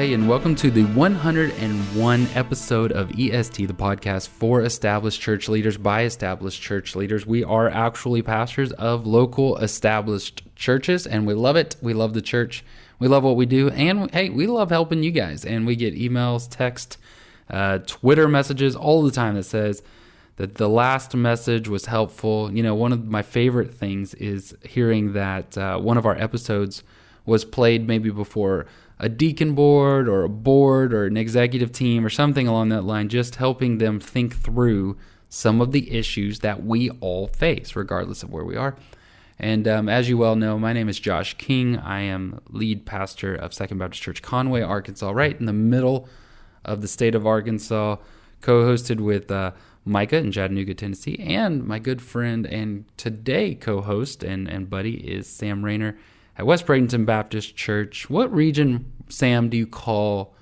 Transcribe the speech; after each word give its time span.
Hey, 0.00 0.14
and 0.14 0.26
welcome 0.26 0.54
to 0.54 0.70
the 0.70 0.84
101 0.84 2.28
episode 2.34 2.90
of 2.90 3.10
EST, 3.20 3.66
the 3.66 3.74
podcast 3.74 4.28
for 4.28 4.62
established 4.62 5.20
church 5.20 5.46
leaders 5.46 5.76
by 5.76 6.04
established 6.04 6.62
church 6.62 6.96
leaders. 6.96 7.26
We 7.26 7.44
are 7.44 7.68
actually 7.68 8.22
pastors 8.22 8.72
of 8.72 9.06
local 9.06 9.58
established 9.58 10.42
churches, 10.56 11.06
and 11.06 11.26
we 11.26 11.34
love 11.34 11.56
it. 11.56 11.76
We 11.82 11.92
love 11.92 12.14
the 12.14 12.22
church. 12.22 12.64
We 12.98 13.08
love 13.08 13.24
what 13.24 13.36
we 13.36 13.44
do. 13.44 13.68
And 13.68 14.10
hey, 14.10 14.30
we 14.30 14.46
love 14.46 14.70
helping 14.70 15.02
you 15.02 15.10
guys. 15.10 15.44
And 15.44 15.66
we 15.66 15.76
get 15.76 15.94
emails, 15.94 16.48
text, 16.48 16.96
uh, 17.50 17.80
Twitter 17.80 18.26
messages 18.26 18.74
all 18.74 19.02
the 19.02 19.10
time 19.10 19.34
that 19.34 19.42
says, 19.42 19.82
that 20.36 20.54
the 20.54 20.70
last 20.70 21.14
message 21.14 21.68
was 21.68 21.84
helpful. 21.84 22.50
You 22.50 22.62
know, 22.62 22.74
one 22.74 22.94
of 22.94 23.04
my 23.04 23.20
favorite 23.20 23.74
things 23.74 24.14
is 24.14 24.56
hearing 24.64 25.12
that 25.12 25.58
uh, 25.58 25.78
one 25.78 25.98
of 25.98 26.06
our 26.06 26.16
episodes 26.16 26.84
was 27.30 27.44
played 27.44 27.86
maybe 27.86 28.10
before 28.10 28.66
a 28.98 29.08
deacon 29.08 29.54
board 29.54 30.08
or 30.08 30.24
a 30.24 30.28
board 30.28 30.92
or 30.92 31.06
an 31.06 31.16
executive 31.16 31.70
team 31.70 32.04
or 32.04 32.10
something 32.10 32.48
along 32.48 32.70
that 32.70 32.82
line, 32.82 33.08
just 33.08 33.36
helping 33.36 33.78
them 33.78 34.00
think 34.00 34.34
through 34.34 34.96
some 35.28 35.60
of 35.60 35.70
the 35.70 35.92
issues 35.96 36.40
that 36.40 36.64
we 36.64 36.90
all 36.98 37.28
face, 37.28 37.76
regardless 37.76 38.24
of 38.24 38.30
where 38.30 38.44
we 38.44 38.56
are. 38.56 38.74
And 39.38 39.68
um, 39.68 39.88
as 39.88 40.08
you 40.08 40.18
well 40.18 40.34
know, 40.34 40.58
my 40.58 40.72
name 40.72 40.88
is 40.88 40.98
Josh 40.98 41.34
King. 41.38 41.78
I 41.78 42.00
am 42.00 42.40
lead 42.48 42.84
pastor 42.84 43.36
of 43.36 43.54
Second 43.54 43.78
Baptist 43.78 44.02
Church 44.02 44.22
Conway, 44.22 44.62
Arkansas, 44.62 45.12
right 45.12 45.38
in 45.38 45.46
the 45.46 45.52
middle 45.52 46.08
of 46.64 46.82
the 46.82 46.88
state 46.88 47.14
of 47.14 47.28
Arkansas, 47.28 47.94
co 48.40 48.64
hosted 48.64 48.98
with 48.98 49.30
uh, 49.30 49.52
Micah 49.84 50.16
in 50.16 50.32
Chattanooga, 50.32 50.74
Tennessee, 50.74 51.16
and 51.20 51.64
my 51.64 51.78
good 51.78 52.02
friend 52.02 52.44
and 52.44 52.86
today 52.96 53.54
co 53.54 53.82
host 53.82 54.24
and, 54.24 54.48
and 54.48 54.68
buddy 54.68 54.94
is 54.96 55.28
Sam 55.28 55.64
Rainer 55.64 55.96
at 56.40 56.46
West 56.46 56.66
Bradenton 56.66 57.04
Baptist 57.04 57.54
Church. 57.54 58.08
What 58.08 58.32
region, 58.32 58.90
Sam, 59.10 59.50
do 59.50 59.58
you 59.58 59.66
call 59.66 60.34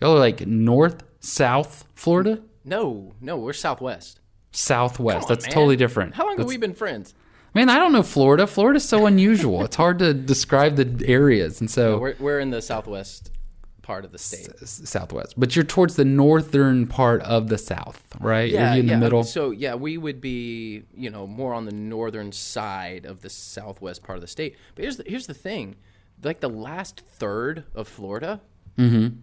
y'all 0.00 0.14
are 0.14 0.18
like 0.20 0.46
north, 0.46 1.02
south 1.18 1.88
Florida? 1.96 2.40
No, 2.64 3.14
no, 3.20 3.36
we're 3.36 3.52
Southwest. 3.52 4.20
Southwest. 4.52 5.24
On, 5.24 5.28
That's 5.28 5.46
man. 5.46 5.52
totally 5.52 5.74
different. 5.74 6.14
How 6.14 6.24
long 6.24 6.36
That's, 6.36 6.44
have 6.44 6.48
we 6.48 6.56
been 6.56 6.74
friends? 6.74 7.14
Man, 7.52 7.68
I 7.68 7.78
don't 7.78 7.90
know 7.90 8.04
Florida. 8.04 8.46
Florida's 8.46 8.88
so 8.88 9.06
unusual. 9.06 9.64
it's 9.64 9.74
hard 9.74 9.98
to 9.98 10.14
describe 10.14 10.76
the 10.76 11.04
areas, 11.08 11.60
and 11.60 11.68
so 11.68 11.98
We're, 11.98 12.14
we're 12.20 12.38
in 12.38 12.50
the 12.50 12.62
Southwest 12.62 13.32
part 13.82 14.04
of 14.04 14.12
the 14.12 14.18
state. 14.18 14.48
s- 14.62 14.80
southwest. 14.84 15.34
But 15.38 15.56
you're 15.56 15.64
towards 15.64 15.96
the 15.96 16.04
northern 16.04 16.86
part 16.86 17.22
of 17.22 17.48
the 17.48 17.58
South, 17.58 18.02
right? 18.20 18.50
Yeah, 18.50 18.74
in 18.74 18.86
yeah. 18.86 18.94
the 18.94 19.00
middle? 19.00 19.24
So 19.24 19.50
yeah, 19.50 19.74
we 19.74 19.98
would 19.98 20.20
be, 20.20 20.84
you 20.94 21.10
know, 21.10 21.26
more 21.26 21.54
on 21.54 21.64
the 21.64 21.72
northern 21.72 22.32
side 22.32 23.04
of 23.06 23.20
the 23.22 23.30
southwest 23.30 24.02
part 24.02 24.16
of 24.16 24.20
the 24.22 24.28
state. 24.28 24.56
But 24.74 24.82
here's 24.84 24.96
the 24.96 25.04
here's 25.06 25.26
the 25.26 25.34
thing, 25.34 25.76
like 26.22 26.40
the 26.40 26.50
last 26.50 27.00
third 27.00 27.64
of 27.74 27.88
Florida 27.88 28.40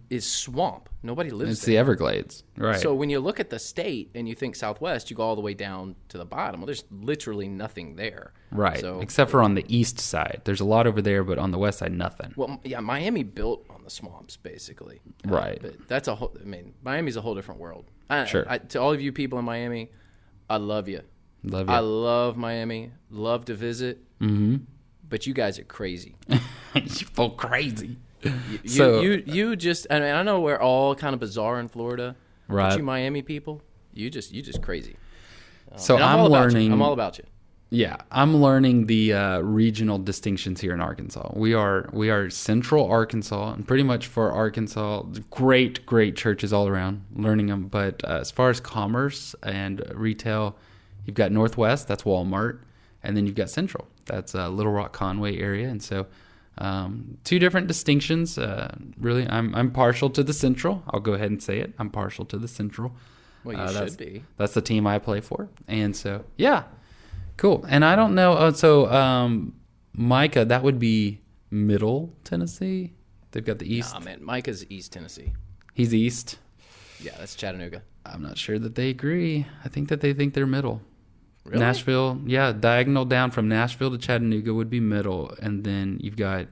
is 0.08 0.24
swamp. 0.24 0.88
Nobody 1.02 1.30
lives 1.30 1.42
Mm-hmm. 1.42 1.50
It's 1.52 1.60
there. 1.62 1.72
the 1.72 1.78
Everglades, 1.78 2.44
right? 2.56 2.78
So 2.78 2.94
when 2.94 3.10
you 3.10 3.18
look 3.18 3.40
at 3.40 3.50
the 3.50 3.58
state 3.58 4.08
and 4.14 4.28
you 4.28 4.36
think 4.36 4.54
southwest, 4.54 5.10
you 5.10 5.16
go 5.16 5.24
all 5.24 5.34
the 5.34 5.40
way 5.40 5.52
down 5.54 5.96
to 6.10 6.18
the 6.18 6.24
bottom. 6.24 6.60
Well, 6.60 6.66
there's 6.66 6.84
literally 6.92 7.48
nothing 7.48 7.96
there. 7.96 8.32
right. 8.52 8.78
So 8.78 9.00
Except 9.00 9.32
for 9.32 9.42
on 9.42 9.54
the 9.54 9.64
east 9.66 9.98
side, 9.98 10.42
there's 10.44 10.60
a 10.60 10.64
lot 10.64 10.86
over 10.86 11.02
there, 11.02 11.24
but 11.24 11.38
on 11.38 11.50
the 11.50 11.58
west 11.58 11.80
side, 11.80 11.90
nothing. 11.92 12.34
Well, 12.36 12.60
yeah, 12.62 12.78
Miami 12.78 13.24
built 13.24 13.66
the 13.88 13.94
swamps, 13.94 14.36
basically. 14.36 15.00
Uh, 15.26 15.30
Right. 15.32 15.58
But 15.60 15.88
that's 15.88 16.08
a 16.08 16.14
whole. 16.14 16.36
I 16.40 16.44
mean, 16.44 16.74
Miami's 16.82 17.16
a 17.16 17.20
whole 17.20 17.34
different 17.34 17.60
world. 17.60 17.84
I, 18.10 18.24
Sure. 18.24 18.44
I, 18.48 18.58
to 18.58 18.80
all 18.80 18.92
of 18.92 19.00
you 19.00 19.12
people 19.12 19.38
in 19.38 19.44
Miami, 19.44 19.90
I 20.48 20.56
love 20.58 20.88
you. 20.88 21.02
Love 21.44 21.68
you. 21.68 21.74
I 21.74 21.78
love 21.80 22.36
Miami. 22.36 22.92
Love 23.10 23.44
to 23.46 23.54
visit. 23.54 23.98
Mm-hmm. 24.20 24.56
But 25.08 25.26
you 25.26 25.32
guys 25.34 25.58
are 25.58 25.64
crazy. 25.64 26.16
you 26.74 26.88
feel 26.88 27.30
crazy. 27.30 27.96
You, 28.22 28.68
So- 28.68 29.00
you, 29.00 29.22
you 29.26 29.56
just. 29.56 29.86
I 29.90 30.00
mean, 30.00 30.14
I 30.14 30.22
know 30.22 30.40
we're 30.40 30.60
all 30.60 30.94
kind 30.94 31.14
of 31.14 31.20
bizarre 31.20 31.58
in 31.60 31.68
Florida. 31.68 32.16
Right. 32.48 32.70
But 32.70 32.78
you 32.78 32.84
Miami 32.84 33.22
people, 33.22 33.62
you 33.92 34.08
just, 34.10 34.32
you 34.32 34.40
just 34.42 34.62
crazy. 34.62 34.96
So 35.76 35.96
I'm, 35.96 36.02
I'm, 36.02 36.18
all 36.20 36.26
about 36.26 36.40
learning. 36.40 36.66
You. 36.68 36.72
I'm 36.72 36.80
all 36.82 36.94
about 36.94 37.18
you. 37.18 37.24
Yeah, 37.70 37.96
I'm 38.10 38.36
learning 38.36 38.86
the 38.86 39.12
uh, 39.12 39.38
regional 39.40 39.98
distinctions 39.98 40.58
here 40.60 40.72
in 40.72 40.80
Arkansas. 40.80 41.32
We 41.36 41.52
are 41.52 41.90
we 41.92 42.08
are 42.08 42.30
central 42.30 42.90
Arkansas, 42.90 43.52
and 43.52 43.66
pretty 43.68 43.82
much 43.82 44.06
for 44.06 44.32
Arkansas, 44.32 45.02
great 45.30 45.84
great 45.84 46.16
churches 46.16 46.50
all 46.52 46.66
around. 46.66 47.04
Learning 47.14 47.46
them, 47.48 47.66
but 47.66 48.02
uh, 48.04 48.20
as 48.20 48.30
far 48.30 48.48
as 48.48 48.58
commerce 48.58 49.34
and 49.42 49.82
retail, 49.94 50.56
you've 51.04 51.14
got 51.16 51.30
Northwest, 51.30 51.86
that's 51.88 52.04
Walmart, 52.04 52.60
and 53.02 53.14
then 53.14 53.26
you've 53.26 53.34
got 53.34 53.50
Central, 53.50 53.86
that's 54.06 54.34
uh, 54.34 54.48
Little 54.48 54.72
Rock 54.72 54.92
Conway 54.92 55.38
area, 55.38 55.68
and 55.68 55.82
so. 55.82 56.06
Um, 56.60 57.18
two 57.22 57.38
different 57.38 57.68
distinctions. 57.68 58.36
Uh, 58.36 58.74
really, 58.98 59.28
I'm 59.28 59.54
I'm 59.54 59.70
partial 59.70 60.10
to 60.10 60.24
the 60.24 60.32
Central. 60.32 60.82
I'll 60.90 60.98
go 60.98 61.12
ahead 61.12 61.30
and 61.30 61.40
say 61.40 61.60
it. 61.60 61.72
I'm 61.78 61.88
partial 61.88 62.24
to 62.24 62.36
the 62.36 62.48
Central. 62.48 62.96
Well, 63.44 63.54
you 63.56 63.62
Uh, 63.62 63.70
that's- 63.70 63.90
should 63.90 63.98
be. 63.98 64.24
That's 64.38 64.54
the 64.54 64.60
team 64.60 64.84
I 64.84 64.98
play 64.98 65.20
for, 65.20 65.48
and 65.68 65.94
so 65.94 66.24
yeah, 66.36 66.64
cool. 67.38 67.64
And 67.66 67.84
I 67.84 67.96
don't 67.96 68.14
know. 68.14 68.34
Uh, 68.34 68.52
so 68.52 68.90
um, 68.92 69.54
Micah, 69.94 70.44
that 70.44 70.62
would 70.62 70.78
be 70.78 71.22
Middle 71.50 72.14
Tennessee. 72.24 72.92
They've 73.30 73.44
got 73.44 73.58
the 73.58 73.72
East. 73.72 73.94
Oh 73.96 74.00
man, 74.00 74.22
Micah's 74.22 74.70
East 74.70 74.92
Tennessee. 74.92 75.32
He's 75.72 75.94
East. 75.94 76.38
Yeah, 77.00 77.12
that's 77.18 77.34
Chattanooga. 77.34 77.82
I'm 78.04 78.22
not 78.22 78.36
sure 78.36 78.58
that 78.58 78.74
they 78.74 78.90
agree. 78.90 79.46
I 79.64 79.68
think 79.68 79.88
that 79.88 80.00
they 80.00 80.12
think 80.12 80.34
they're 80.34 80.46
Middle. 80.46 80.82
Really? 81.44 81.60
Nashville, 81.60 82.20
yeah, 82.26 82.52
diagonal 82.52 83.06
down 83.06 83.30
from 83.30 83.48
Nashville 83.48 83.90
to 83.90 83.98
Chattanooga 83.98 84.52
would 84.52 84.68
be 84.68 84.80
Middle, 84.80 85.34
and 85.40 85.64
then 85.64 85.98
you've 86.02 86.16
got 86.16 86.46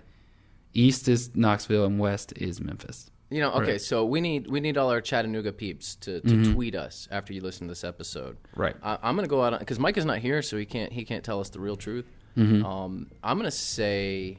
East 0.73 1.09
is 1.09 1.35
Knoxville 1.35 1.85
and 1.85 1.99
West 1.99 2.33
is 2.37 2.61
Memphis. 2.61 3.11
You 3.29 3.41
know, 3.41 3.51
okay, 3.55 3.59
Right. 3.59 3.69
Mm-hmm. 3.71 3.79
so 3.79 4.05
we 4.05 4.21
need 4.21 4.49
we 4.49 4.61
need 4.61 4.77
all 4.79 4.91
our 4.91 5.01
Chattanooga 5.01 5.53
peeps 5.53 5.97
to, 5.97 6.21
to 6.21 6.53
tweet 6.53 6.75
us 6.77 7.09
after 7.11 7.33
you 7.33 7.41
listen 7.41 7.67
to 7.67 7.73
this 7.73 7.83
episode. 7.83 8.37
Right. 8.55 8.77
I, 8.83 8.99
I'm 9.03 9.17
gonna 9.17 9.27
go 9.27 9.43
out 9.43 9.59
because 9.59 9.79
Mike 9.81 9.97
is 9.97 10.05
not 10.05 10.19
here, 10.19 10.43
so 10.43 10.57
he 10.57 10.65
can't 10.65 10.93
he 10.93 11.05
can't 11.05 11.25
tell 11.25 11.41
us 11.41 11.51
the 11.51 11.59
real 11.61 11.75
truth. 11.77 12.07
Mm-hmm. 12.37 12.65
Um, 12.65 13.11
I'm 13.25 13.37
gonna 13.37 13.51
say 13.51 14.39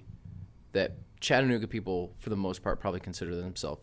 that 0.72 0.94
Chattanooga 1.20 1.68
people, 1.68 2.14
for 2.20 2.30
the 2.30 2.38
most 2.38 2.62
part, 2.64 2.80
probably 2.80 3.00
consider 3.02 3.36
themselves 3.36 3.82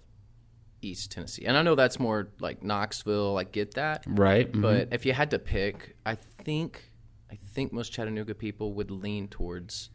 East 0.80 1.10
Tennessee, 1.12 1.44
and 1.44 1.56
I 1.56 1.62
know 1.62 1.74
that's 1.74 1.98
more 2.00 2.28
like 2.40 2.62
Knoxville. 2.62 3.36
I 3.38 3.44
get 3.44 3.74
that, 3.74 4.04
Right. 4.06 4.50
Mhm. 4.50 4.62
but 4.62 4.88
if 4.92 5.04
you 5.04 5.12
had 5.12 5.30
to 5.32 5.38
pick, 5.38 5.96
I 6.06 6.14
think 6.14 6.92
I 7.30 7.36
think 7.36 7.72
most 7.72 7.90
Chattanooga 7.92 8.34
people 8.34 8.72
would 8.74 8.90
lean 8.90 9.28
towards 9.28 9.90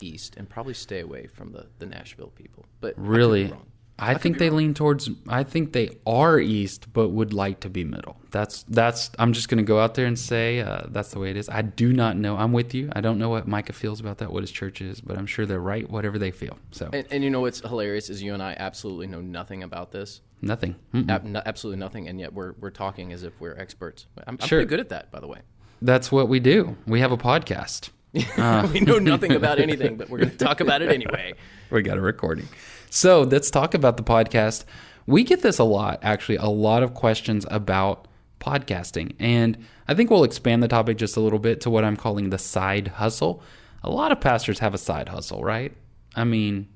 East 0.00 0.36
and 0.36 0.48
probably 0.48 0.72
stay 0.74 1.00
away 1.00 1.26
from 1.26 1.52
the 1.52 1.66
the 1.78 1.86
Nashville 1.86 2.30
people. 2.30 2.64
But 2.80 2.92
I 2.92 2.94
could 2.94 3.02
be 3.02 3.08
Really? 3.08 3.52
Wrong. 4.00 4.10
I, 4.10 4.18
think 4.18 4.38
they 4.38 4.50
lean 4.50 4.74
towards. 4.74 5.10
I 5.28 5.42
think 5.44 5.72
they 5.72 5.98
are 6.06 6.38
east, 6.38 6.92
but 6.92 7.08
would 7.10 7.32
like 7.32 7.60
to 7.60 7.70
be 7.70 7.84
middle. 7.84 8.16
That's 8.30 8.62
that's. 8.64 9.10
I'm 9.18 9.32
just 9.32 9.48
going 9.48 9.58
to 9.58 9.64
go 9.64 9.80
out 9.80 9.94
there 9.94 10.06
and 10.06 10.18
say 10.18 10.60
uh, 10.60 10.82
that's 10.88 11.10
the 11.10 11.18
way 11.18 11.30
it 11.30 11.36
is. 11.36 11.48
I 11.48 11.62
do 11.62 11.92
not 11.92 12.16
know. 12.16 12.36
I'm 12.36 12.52
with 12.52 12.74
you. 12.74 12.90
I 12.94 13.00
don't 13.00 13.18
know 13.18 13.28
what 13.28 13.46
Micah 13.48 13.72
feels 13.72 14.00
about 14.00 14.18
that, 14.18 14.32
what 14.32 14.42
his 14.42 14.50
church 14.50 14.80
is, 14.80 15.00
but 15.00 15.18
I'm 15.18 15.26
sure 15.26 15.46
they're 15.46 15.60
right. 15.60 15.88
Whatever 15.88 16.18
they 16.18 16.30
feel. 16.30 16.58
So 16.70 16.88
And, 16.92 17.06
and 17.10 17.24
you 17.24 17.30
know 17.30 17.40
what's 17.40 17.60
hilarious 17.60 18.08
is 18.10 18.22
you 18.22 18.34
and 18.34 18.42
I 18.42 18.56
absolutely 18.58 19.06
know 19.08 19.20
nothing 19.20 19.62
about 19.62 19.90
this, 19.92 20.20
nothing. 20.40 20.76
Ab- 21.08 21.24
no- 21.24 21.42
absolutely 21.44 21.80
nothing, 21.80 22.08
and 22.08 22.20
yet 22.20 22.32
we're 22.32 22.52
we're 22.60 22.70
talking 22.70 23.12
as 23.12 23.22
if 23.24 23.38
we're 23.40 23.56
experts. 23.56 24.06
I'm, 24.26 24.38
I'm 24.40 24.46
Sure. 24.48 24.58
pretty 24.60 24.68
good 24.68 24.80
at 24.80 24.88
that, 24.90 25.10
by 25.10 25.20
the 25.20 25.26
way. 25.28 25.40
That's 25.82 26.12
what 26.12 26.28
we 26.28 26.40
do. 26.40 26.76
We 26.86 27.00
have 27.00 27.10
a 27.10 27.16
podcast. 27.16 27.88
Uh. 28.36 28.68
we 28.72 28.80
know 28.80 28.98
nothing 28.98 29.32
about 29.32 29.60
anything, 29.60 29.96
but 29.96 30.10
we're 30.10 30.18
going 30.18 30.30
to 30.30 30.36
talk 30.36 30.60
about 30.60 30.82
it 30.82 30.90
anyway. 30.90 31.32
we 31.70 31.82
got 31.82 31.96
a 31.96 32.00
recording. 32.00 32.48
So 32.90 33.22
let's 33.22 33.50
talk 33.50 33.74
about 33.74 33.96
the 33.96 34.02
podcast. 34.02 34.64
We 35.06 35.22
get 35.22 35.42
this 35.42 35.58
a 35.58 35.64
lot, 35.64 36.00
actually, 36.02 36.36
a 36.36 36.46
lot 36.46 36.82
of 36.82 36.92
questions 36.92 37.46
about 37.50 38.08
podcasting. 38.40 39.14
And 39.20 39.64
I 39.86 39.94
think 39.94 40.10
we'll 40.10 40.24
expand 40.24 40.62
the 40.62 40.68
topic 40.68 40.96
just 40.96 41.16
a 41.16 41.20
little 41.20 41.38
bit 41.38 41.60
to 41.62 41.70
what 41.70 41.84
I'm 41.84 41.96
calling 41.96 42.30
the 42.30 42.38
side 42.38 42.88
hustle. 42.88 43.42
A 43.84 43.90
lot 43.90 44.10
of 44.10 44.20
pastors 44.20 44.58
have 44.58 44.74
a 44.74 44.78
side 44.78 45.08
hustle, 45.08 45.44
right? 45.44 45.72
I 46.16 46.24
mean, 46.24 46.68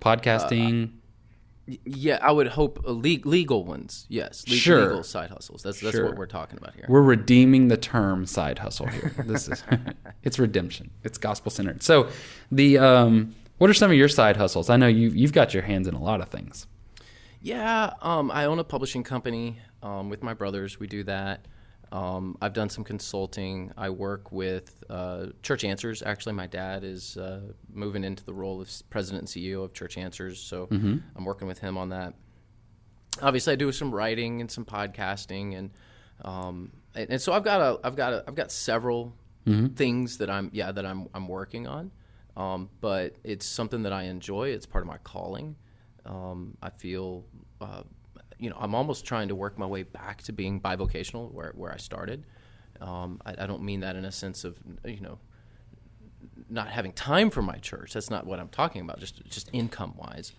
podcasting. 0.00 0.84
Uh, 0.84 0.97
Yeah, 1.84 2.18
I 2.22 2.32
would 2.32 2.46
hope 2.48 2.82
uh, 2.86 2.92
legal 2.92 3.64
ones. 3.64 4.06
Yes, 4.08 4.44
le- 4.48 4.54
Sure. 4.56 4.82
legal 4.82 5.02
side 5.02 5.30
hustles. 5.30 5.62
That's 5.62 5.80
that's 5.80 5.94
Sure. 5.94 6.06
what 6.06 6.16
we're 6.16 6.26
talking 6.26 6.56
about 6.58 6.74
here. 6.74 6.86
we're 6.88 7.02
redeeming 7.02 7.68
the 7.68 7.76
term 7.76 8.24
side 8.26 8.58
hustle 8.58 8.86
here. 8.86 9.12
This 9.26 9.48
is 9.48 9.62
it's 10.22 10.38
redemption. 10.38 10.90
It's 11.04 11.18
gospel 11.18 11.50
centered. 11.50 11.82
So, 11.82 12.08
the 12.50 12.78
um, 12.78 13.34
what 13.58 13.68
are 13.68 13.74
some 13.74 13.90
of 13.90 13.96
your 13.96 14.08
side 14.08 14.36
hustles? 14.36 14.70
I 14.70 14.76
know 14.78 14.86
you 14.86 15.10
you've 15.10 15.32
got 15.34 15.52
your 15.52 15.62
hands 15.62 15.86
in 15.88 15.94
a 15.94 16.02
lot 16.02 16.20
of 16.22 16.28
things. 16.28 16.66
Yeah, 17.42 17.92
um, 18.02 18.30
I 18.30 18.46
own 18.46 18.58
a 18.58 18.64
publishing 18.64 19.02
company 19.04 19.58
um, 19.82 20.08
with 20.10 20.22
my 20.22 20.34
brothers. 20.34 20.80
We 20.80 20.86
do 20.86 21.04
that. 21.04 21.46
Um, 21.90 22.36
I've 22.42 22.52
done 22.52 22.68
some 22.68 22.84
consulting. 22.84 23.72
I 23.76 23.88
work 23.90 24.30
with 24.30 24.84
uh, 24.90 25.26
Church 25.42 25.64
Answers. 25.64 26.02
Actually, 26.02 26.34
my 26.34 26.46
dad 26.46 26.84
is 26.84 27.16
uh, 27.16 27.40
moving 27.72 28.04
into 28.04 28.24
the 28.24 28.34
role 28.34 28.60
of 28.60 28.70
president 28.90 29.22
and 29.22 29.28
CEO 29.28 29.64
of 29.64 29.72
Church 29.72 29.96
Answers, 29.96 30.38
so 30.38 30.66
Mm-hmm. 30.66 30.96
I'm 31.16 31.24
working 31.24 31.48
with 31.48 31.58
him 31.60 31.78
on 31.78 31.88
that. 31.90 32.14
Obviously, 33.22 33.54
I 33.54 33.56
do 33.56 33.72
some 33.72 33.94
writing 33.94 34.40
and 34.40 34.50
some 34.50 34.64
podcasting, 34.64 35.56
and 35.56 35.70
um, 36.24 36.72
and, 36.94 37.10
and 37.10 37.20
so 37.22 37.32
I've 37.32 37.44
got 37.44 37.60
a 37.60 37.80
I've 37.86 37.96
got 37.96 38.12
a, 38.12 38.24
I've 38.28 38.34
got 38.34 38.50
several 38.52 39.14
Mm-hmm. 39.46 39.68
things 39.76 40.18
that 40.18 40.28
I'm 40.28 40.50
yeah 40.52 40.72
that 40.72 40.84
I'm 40.84 41.08
I'm 41.14 41.26
working 41.26 41.66
on. 41.66 41.90
Um, 42.36 42.68
but 42.82 43.16
it's 43.24 43.46
something 43.46 43.82
that 43.84 43.94
I 43.94 44.02
enjoy. 44.04 44.50
It's 44.50 44.66
part 44.66 44.84
of 44.84 44.88
my 44.88 44.98
calling. 44.98 45.56
Um, 46.04 46.56
I 46.62 46.68
feel, 46.70 47.24
uh, 47.60 47.82
you 48.38 48.50
know, 48.50 48.56
I'm 48.58 48.74
almost 48.74 49.04
trying 49.04 49.28
to 49.28 49.34
work 49.34 49.58
my 49.58 49.66
way 49.66 49.82
back 49.82 50.22
to 50.22 50.32
being 50.32 50.60
bivocational 50.60 51.32
where, 51.32 51.52
where 51.54 51.72
I 51.72 51.76
started. 51.76 52.24
Um, 52.80 53.20
I, 53.26 53.34
I 53.40 53.46
don't 53.46 53.62
mean 53.62 53.80
that 53.80 53.96
in 53.96 54.04
a 54.04 54.12
sense 54.12 54.44
of, 54.44 54.58
you 54.84 55.00
know, 55.00 55.18
not 56.48 56.68
having 56.68 56.92
time 56.92 57.30
for 57.30 57.42
my 57.42 57.56
church. 57.56 57.92
That's 57.92 58.10
not 58.10 58.26
what 58.26 58.38
I'm 58.38 58.48
talking 58.48 58.82
about. 58.82 59.00
Just 59.00 59.24
just 59.26 59.50
income 59.52 59.94
wise, 59.96 60.32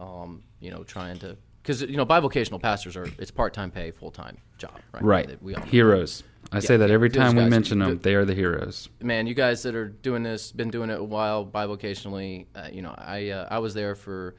um, 0.00 0.42
you 0.60 0.70
know, 0.70 0.82
trying 0.82 1.18
to 1.20 1.36
because 1.62 1.82
you 1.82 1.96
know 1.96 2.06
bivocational 2.06 2.60
pastors 2.60 2.96
are 2.96 3.06
it's 3.18 3.30
part 3.30 3.54
time 3.54 3.70
pay, 3.70 3.90
full 3.90 4.10
time 4.10 4.38
job, 4.58 4.80
right? 4.92 5.02
Right. 5.02 5.42
We 5.42 5.54
all 5.54 5.62
heroes. 5.62 6.24
I 6.50 6.58
say 6.58 6.76
that 6.76 6.90
every 6.90 7.08
those 7.08 7.16
time 7.16 7.36
we 7.36 7.42
guys- 7.42 7.50
mention 7.50 7.78
them. 7.78 7.98
They 7.98 8.14
are 8.14 8.24
the 8.24 8.34
heroes. 8.34 8.88
man, 9.00 9.26
you 9.26 9.34
guys 9.34 9.62
that 9.62 9.74
are 9.74 9.88
doing 9.88 10.22
this, 10.22 10.52
been 10.52 10.70
doing 10.70 10.90
it 10.90 10.98
a 10.98 11.04
while, 11.04 11.46
bivocationally. 11.46 12.46
Uh, 12.54 12.68
you 12.72 12.82
know, 12.82 12.94
I 12.98 13.30
uh, 13.30 13.48
I 13.50 13.58
was 13.58 13.74
there 13.74 13.94
for 13.94 14.34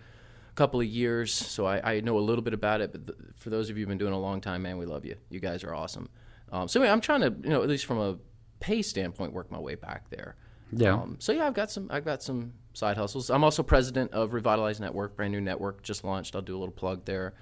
couple 0.55 0.79
of 0.79 0.85
years, 0.85 1.33
so 1.33 1.65
I, 1.65 1.95
I 1.95 2.00
know 2.01 2.17
a 2.17 2.21
little 2.21 2.44
bit 2.44 2.53
about 2.53 2.81
it. 2.81 2.91
But 2.91 3.07
th- 3.07 3.19
for 3.38 3.50
those 3.50 3.69
of 3.69 3.77
you 3.77 3.83
who've 3.83 3.89
been 3.89 3.97
doing 3.97 4.13
it 4.13 4.15
a 4.15 4.19
long 4.19 4.41
time, 4.41 4.63
man, 4.63 4.77
we 4.77 4.85
love 4.85 5.05
you. 5.05 5.15
You 5.29 5.39
guys 5.39 5.63
are 5.63 5.73
awesome. 5.73 6.09
Um, 6.51 6.67
so 6.67 6.79
anyway, 6.79 6.91
I'm 6.91 7.01
trying 7.01 7.21
to, 7.21 7.33
you 7.44 7.50
know, 7.50 7.63
at 7.63 7.69
least 7.69 7.85
from 7.85 8.00
a 8.00 8.17
pay 8.59 8.81
standpoint, 8.81 9.33
work 9.33 9.51
my 9.51 9.59
way 9.59 9.75
back 9.75 10.09
there. 10.09 10.35
Yeah. 10.71 10.94
Um, 10.94 11.17
so 11.19 11.31
yeah, 11.31 11.45
I've 11.47 11.53
got 11.53 11.71
some 11.71 11.88
I've 11.91 12.05
got 12.05 12.23
some 12.23 12.53
side 12.73 12.97
hustles. 12.97 13.29
I'm 13.29 13.44
also 13.44 13.63
president 13.63 14.11
of 14.11 14.33
Revitalize 14.33 14.79
Network, 14.79 15.15
brand 15.15 15.31
new 15.31 15.41
network 15.41 15.83
just 15.83 16.03
launched. 16.03 16.35
I'll 16.35 16.41
do 16.41 16.55
a 16.55 16.59
little 16.59 16.73
plug 16.73 17.05
there. 17.05 17.33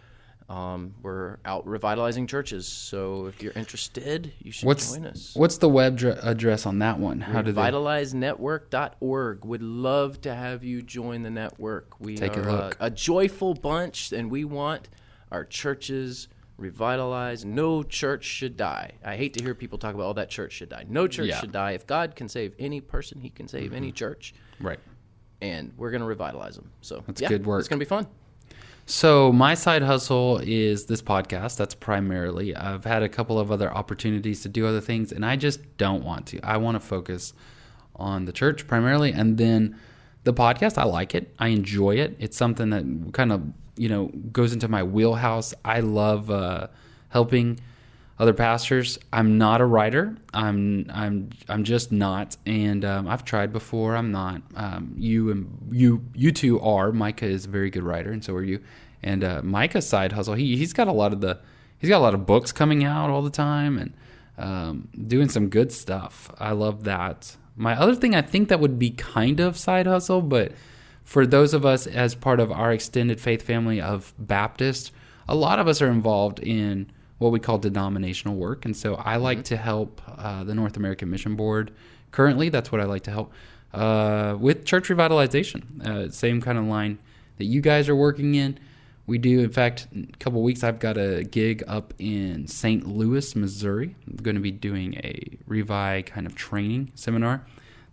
Um, 0.52 0.96
we're 1.02 1.38
out 1.46 1.66
revitalizing 1.66 2.28
churches, 2.28 2.68
so 2.68 3.28
if 3.28 3.42
you're 3.42 3.54
interested, 3.54 4.34
you 4.40 4.52
should 4.52 4.66
What's 4.68 4.92
join 4.92 5.06
us. 5.06 5.34
what's 5.34 5.58
the 5.60 5.70
web 5.70 5.98
dr- 5.98 6.20
address 6.24 6.66
on 6.66 6.80
that 6.80 7.00
one? 7.00 7.22
How 7.22 7.42
revitalizenetwork.org 7.42 9.46
would 9.46 9.62
love 9.62 10.20
to 10.22 10.36
have 10.36 10.66
you 10.66 10.82
join 10.82 11.22
the 11.24 11.30
network 11.30 11.98
we 12.02 12.18
Take 12.18 12.36
a 12.36 12.42
are 12.42 12.52
look. 12.52 12.76
A, 12.82 12.88
a 12.88 12.90
joyful 12.90 13.54
bunch 13.54 14.12
and 14.12 14.30
we 14.30 14.44
want 14.44 14.90
our 15.32 15.46
churches 15.46 16.28
revitalized 16.58 17.46
no 17.46 17.82
church 17.82 18.24
should 18.24 18.56
die 18.58 18.92
i 19.04 19.16
hate 19.16 19.34
to 19.34 19.44
hear 19.44 19.56
people 19.56 19.80
talk 19.80 19.96
about 19.96 20.04
oh 20.06 20.14
that 20.14 20.30
church 20.30 20.52
should 20.52 20.70
die 20.70 20.86
no 20.88 21.08
church 21.08 21.26
Yeah. 21.28 21.40
should 21.40 21.52
die 21.52 21.72
if 21.72 21.88
god 21.88 22.16
can 22.16 22.30
save 22.30 22.54
any 22.60 22.82
person 22.82 23.20
he 23.20 23.30
can 23.32 23.48
save 23.48 23.68
Mm-hmm. 23.70 23.76
any 23.78 23.92
church 23.92 24.36
Right. 24.60 24.80
and 25.42 25.74
we're 25.78 25.90
going 25.90 26.02
to 26.02 26.08
revitalize 26.08 26.56
them 26.58 26.70
so 26.82 27.04
That's 27.08 27.20
yeah, 27.22 27.30
good 27.30 27.48
work. 27.48 27.62
it's 27.62 27.68
going 27.68 27.80
to 27.80 27.86
be 27.86 27.90
fun 27.90 28.06
So 28.86 29.32
my 29.32 29.54
side 29.54 29.84
hustle 29.84 30.40
is 30.44 30.86
this 30.86 31.02
podcast. 31.02 31.58
That's 31.58 31.76
primarily. 31.76 32.56
I've 32.56 32.84
had 32.84 33.04
a 33.04 33.10
couple 33.10 33.40
of 33.40 33.52
other 33.52 33.72
opportunities 33.74 34.42
to 34.42 34.50
do 34.50 34.68
other 34.68 34.82
things, 34.82 35.12
and 35.12 35.26
I 35.26 35.36
just 35.36 35.78
don't 35.78 36.04
want 36.04 36.26
to. 36.28 36.40
I 36.42 36.58
want 36.58 36.76
to 36.76 36.80
focus 36.80 37.34
on 37.96 38.26
the 38.26 38.32
church 38.32 38.68
primarily, 38.68 39.12
and 39.12 39.38
then 39.38 39.80
the 40.24 40.34
podcast. 40.34 40.78
I 40.78 40.84
like 40.84 41.16
it. 41.16 41.34
I 41.40 41.50
enjoy 41.50 41.96
it. 41.96 42.16
It's 42.20 42.36
something 42.38 42.70
that 42.72 43.14
kind 43.14 43.32
of 43.32 43.44
you 43.78 43.88
know 43.88 44.08
goes 44.32 44.52
into 44.54 44.68
my 44.68 44.84
wheelhouse. 44.84 45.54
I 45.64 45.80
love 45.80 46.30
uh, 46.30 46.68
helping 47.10 47.60
other 48.22 48.34
pastors. 48.34 49.00
I'm 49.12 49.40
not 49.40 49.62
a 49.62 49.66
writer. 49.66 50.16
I'm 50.32 50.86
I'm 50.94 51.32
I'm 51.50 51.64
just 51.64 51.92
not. 51.92 52.38
And 52.46 52.86
um, 52.86 53.08
I've 53.08 53.26
tried 53.26 53.52
before. 53.52 53.96
I'm 53.96 54.12
not. 54.12 54.44
Um, 54.56 54.94
you 54.96 55.32
and 55.32 55.70
you 55.72 56.06
you 56.14 56.32
two 56.32 56.62
are. 56.62 56.92
Micah 56.92 57.26
is 57.26 57.46
a 57.46 57.50
very 57.50 57.72
good 57.72 57.82
writer, 57.82 58.12
and 58.12 58.24
so 58.24 58.36
are 58.36 58.44
you. 58.44 58.62
And 59.02 59.24
uh, 59.24 59.42
Micah's 59.42 59.88
side 59.88 60.12
hustle. 60.12 60.36
He 60.36 60.56
he's 60.56 60.72
got 60.72 60.88
a 60.88 60.92
lot 60.92 61.14
of 61.14 61.22
the 61.22 61.40
he's 61.80 61.90
got 61.90 61.98
a 61.98 62.04
lot 62.04 62.14
of 62.14 62.28
books 62.28 62.52
coming 62.52 62.84
out 62.84 63.10
all 63.10 63.24
the 63.24 63.32
time 63.32 63.80
and 63.80 63.94
um, 64.38 64.88
doing 65.08 65.28
some 65.28 65.50
good 65.50 65.72
stuff. 65.72 66.32
I 66.38 66.52
love 66.52 66.84
that. 66.84 67.36
My 67.56 67.74
other 67.74 67.96
thing 67.96 68.14
I 68.14 68.22
think 68.22 68.50
that 68.50 68.60
would 68.60 68.78
be 68.78 68.92
kind 68.92 69.40
of 69.40 69.58
side 69.58 69.88
hustle, 69.88 70.22
but 70.22 70.52
for 71.04 71.26
those 71.26 71.56
of 71.56 71.66
us 71.66 71.88
as 71.88 72.14
part 72.14 72.40
of 72.40 72.52
our 72.52 72.72
extended 72.72 73.20
faith 73.20 73.42
family 73.42 73.82
of 73.82 74.14
Baptists, 74.20 74.92
a 75.28 75.34
lot 75.34 75.58
of 75.58 75.68
us 75.68 75.82
are 75.82 75.90
involved 75.90 76.40
in 76.40 76.92
what 77.22 77.32
we 77.32 77.40
call 77.40 77.60
denominational 77.60 78.36
work. 78.36 78.66
And 78.66 78.76
so 78.76 78.96
I 78.96 79.18
like 79.18 79.44
to 79.44 79.56
help 79.56 80.02
uh, 80.18 80.44
the 80.44 80.56
North 80.56 80.76
American 80.76 81.12
Mission 81.12 81.36
Board. 81.36 81.72
Currently, 82.10 82.50
that's 82.50 82.72
what 82.72 82.82
I 82.82 82.86
like 82.86 83.04
to 83.04 83.12
help 83.12 83.32
uh, 83.76 84.36
with 84.40 84.66
church 84.66 84.90
revitalization. 84.90 85.86
Uh, 85.86 86.10
same 86.10 86.42
kind 86.42 86.58
of 86.58 86.66
line 86.66 86.98
that 87.38 87.46
you 87.46 87.62
guys 87.62 87.88
are 87.90 87.96
working 87.96 88.34
in. 88.34 88.58
We 89.06 89.20
do, 89.20 89.42
in 89.42 89.52
fact, 89.52 89.86
in 89.94 90.10
a 90.12 90.18
couple 90.18 90.42
weeks, 90.42 90.64
I've 90.64 90.80
got 90.80 90.98
a 90.98 91.24
gig 91.24 91.64
up 91.68 91.94
in 92.00 92.48
St. 92.48 92.88
Louis, 92.88 93.36
Missouri. 93.36 93.96
I'm 94.08 94.16
going 94.16 94.36
to 94.36 94.42
be 94.42 94.50
doing 94.50 94.96
a 94.96 95.38
Revi 95.48 96.04
kind 96.08 96.26
of 96.26 96.34
training 96.34 96.92
seminar 96.96 97.46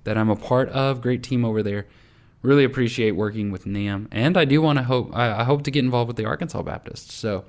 that 0.04 0.16
I'm 0.16 0.30
a 0.30 0.36
part 0.36 0.70
of. 0.70 1.02
Great 1.02 1.22
team 1.22 1.44
over 1.44 1.62
there. 1.62 1.86
Really 2.40 2.64
appreciate 2.64 3.10
working 3.10 3.50
with 3.50 3.66
NAMB, 3.66 4.08
and 4.10 4.38
I 4.38 4.46
do 4.46 4.62
want 4.62 4.78
to 4.78 4.84
hope 4.84 5.10
I, 5.14 5.40
I 5.40 5.44
hope 5.44 5.64
to 5.64 5.70
get 5.70 5.84
involved 5.84 6.08
with 6.08 6.16
the 6.16 6.24
Arkansas 6.24 6.62
Baptists. 6.62 7.12
So, 7.12 7.44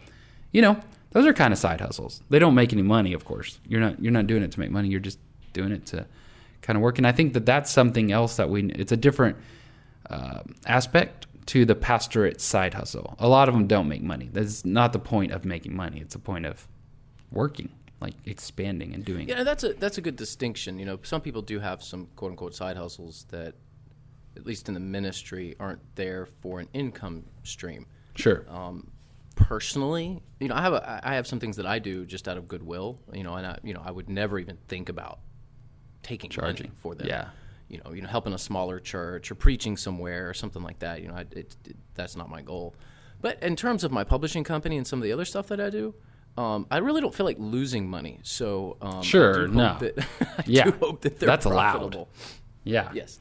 you 0.52 0.62
know, 0.62 0.81
those 1.11 1.25
are 1.25 1.33
kind 1.33 1.53
of 1.53 1.59
side 1.59 1.81
hustles. 1.81 2.21
They 2.29 2.39
don't 2.39 2.56
make 2.56 2.71
any 2.71 2.81
money, 2.81 3.13
of 3.13 3.25
course. 3.25 3.59
You're 3.67 3.81
not 3.81 4.01
you're 4.01 4.11
not 4.11 4.27
doing 4.27 4.44
it 4.44 4.51
to 4.51 4.59
make 4.59 4.71
money. 4.71 4.89
You're 4.89 5.00
just 5.00 5.19
doing 5.53 5.71
it 5.71 5.85
to 5.88 6.06
kind 6.61 6.77
of 6.77 6.81
work. 6.81 6.97
And 6.97 7.07
I 7.07 7.11
think 7.11 7.33
that 7.33 7.45
that's 7.45 7.71
something 7.71 8.11
else 8.11 8.35
that 8.38 8.50
we. 8.50 8.65
It's 8.71 8.91
a 8.91 8.97
different 8.97 9.38
uh, 10.09 10.41
aspect 10.65 11.27
to 11.47 11.65
the 11.65 11.75
pastorate 11.75 12.39
side 12.39 12.75
hustle. 12.75 13.15
A 13.17 13.27
lot 13.27 13.50
of 13.50 13.56
them 13.56 13.65
don't 13.65 13.88
make 13.88 14.03
money. 14.03 14.29
That's 14.31 14.65
not 14.65 14.94
the 14.94 15.00
point 15.00 15.31
of 15.31 15.45
making 15.45 15.75
money. 15.75 16.00
It's 16.00 16.13
a 16.13 16.19
point 16.19 16.45
of 16.45 16.67
working, 17.31 17.69
like 18.01 18.13
expanding 18.25 18.94
and 18.94 19.03
doing. 19.03 19.27
Yeah, 19.27 19.44
that's 19.44 19.63
a 19.63 19.73
that's 19.73 19.97
a 19.97 20.01
good 20.01 20.15
distinction. 20.15 20.77
You 20.77 20.85
know, 20.85 21.00
some 21.01 21.21
people 21.21 21.41
do 21.41 21.59
have 21.59 21.83
some 21.83 22.07
quote 22.15 22.31
unquote 22.31 22.53
side 22.53 22.77
hustles 22.77 23.25
that, 23.29 23.56
at 24.35 24.45
least 24.45 24.67
in 24.67 24.75
the 24.75 24.79
ministry, 24.79 25.56
aren't 25.59 25.81
there 25.95 26.28
for 26.42 26.59
an 26.59 26.68
income 26.73 27.23
stream. 27.44 27.87
Sure. 28.16 28.45
Um, 28.49 28.92
personally, 29.40 30.22
you 30.40 30.48
know, 30.48 30.56
I 30.56 30.62
have 30.62 30.74
a, 30.74 31.02
I 31.04 31.16
have 31.16 31.26
some 31.26 31.40
things 31.40 31.56
that 31.58 31.66
I 31.66 31.80
do 31.80 32.06
just 32.06 32.28
out 32.28 32.38
of 32.38 32.48
goodwill. 32.48 33.00
You 33.14 33.24
know, 33.24 33.36
and 33.36 33.46
I 33.48 33.58
you 33.64 33.74
know 33.74 33.81
I 33.84 33.92
would 33.92 34.10
never 34.10 34.38
even 34.40 34.58
think 34.68 34.90
about 34.90 35.19
taking 36.04 36.30
Charging. 36.30 36.68
money 36.68 36.76
for 36.81 36.96
them. 36.96 37.08
Yeah. 37.08 37.30
You 37.68 37.80
know, 37.84 37.94
you 37.94 38.02
know, 38.02 38.08
helping 38.08 38.34
a 38.34 38.38
smaller 38.38 38.80
church 38.80 39.31
or 39.31 39.36
preaching 39.36 39.78
somewhere 39.78 40.30
or 40.30 40.34
something 40.34 40.64
like 40.64 40.80
that. 40.80 41.02
You 41.02 41.08
know, 41.10 41.16
I, 41.16 41.22
it, 41.31 41.56
it, 41.66 41.76
that's 41.94 42.16
not 42.16 42.30
my 42.30 42.42
goal. 42.42 42.76
But 43.22 43.42
in 43.44 43.56
terms 43.56 43.84
of 43.84 43.92
my 43.92 44.04
publishing 44.04 44.44
company 44.44 44.78
and 44.78 44.88
some 44.88 45.00
of 45.00 45.04
the 45.04 45.12
other 45.12 45.26
stuff 45.26 45.48
that 45.50 45.60
I 45.60 45.69
do, 45.69 45.94
um, 46.38 46.66
I 46.72 46.78
really 46.78 47.00
don't 47.02 47.14
feel 47.14 47.26
like 47.26 47.38
losing 47.38 47.88
money. 47.88 48.19
So 48.24 48.78
um, 48.81 49.04
Sure, 49.04 49.48
no. 49.48 49.78
that- 49.80 50.00
I 50.22 50.44
Yeah, 50.48 50.64
do 50.66 50.72
hope 50.80 51.02
that 51.02 51.19
they're 51.19 51.28
that's 51.28 51.46
allowed. 51.46 52.08
Yeah. 52.64 52.90
Yes. 52.94 53.19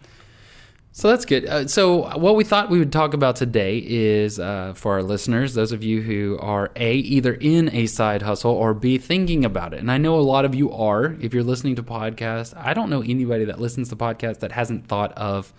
So 0.99 1.07
that's 1.07 1.26
good. 1.26 1.47
Uh, 1.47 1.69
so 1.69 2.09
what 2.19 2.35
we 2.35 2.43
thought 2.43 2.71
we 2.71 2.81
would 2.81 2.90
talk 2.90 3.14
about 3.14 3.37
today 3.37 3.78
is 3.78 4.40
uh, 4.40 4.73
for 4.75 4.95
our 4.95 5.02
listeners, 5.05 5.55
those 5.55 5.71
of 5.71 5.85
you 5.85 6.02
who 6.02 6.37
are 6.40 6.73
a 6.75 6.95
either 6.95 7.35
in 7.35 7.73
a 7.73 7.87
side 7.87 8.23
hustle 8.23 8.50
or 8.50 8.75
b 8.75 8.99
thinking 8.99 9.45
about 9.45 9.73
it. 9.75 9.78
And 9.78 9.93
I 9.93 9.99
know 9.99 10.19
a 10.19 10.21
lot 10.21 10.45
of 10.45 10.57
you 10.57 10.73
are. 10.73 11.17
If 11.21 11.33
you're 11.33 11.45
listening 11.45 11.76
to 11.76 11.85
podcasts, 11.85 12.52
I 12.57 12.75
don't 12.75 12.90
know 12.90 13.02
anybody 13.02 13.45
that 13.45 13.61
listens 13.61 13.90
to 13.90 13.97
podcasts 13.97 14.40
that 14.40 14.50
hasn't 14.50 14.88
thought 14.88 15.12
of 15.12 15.52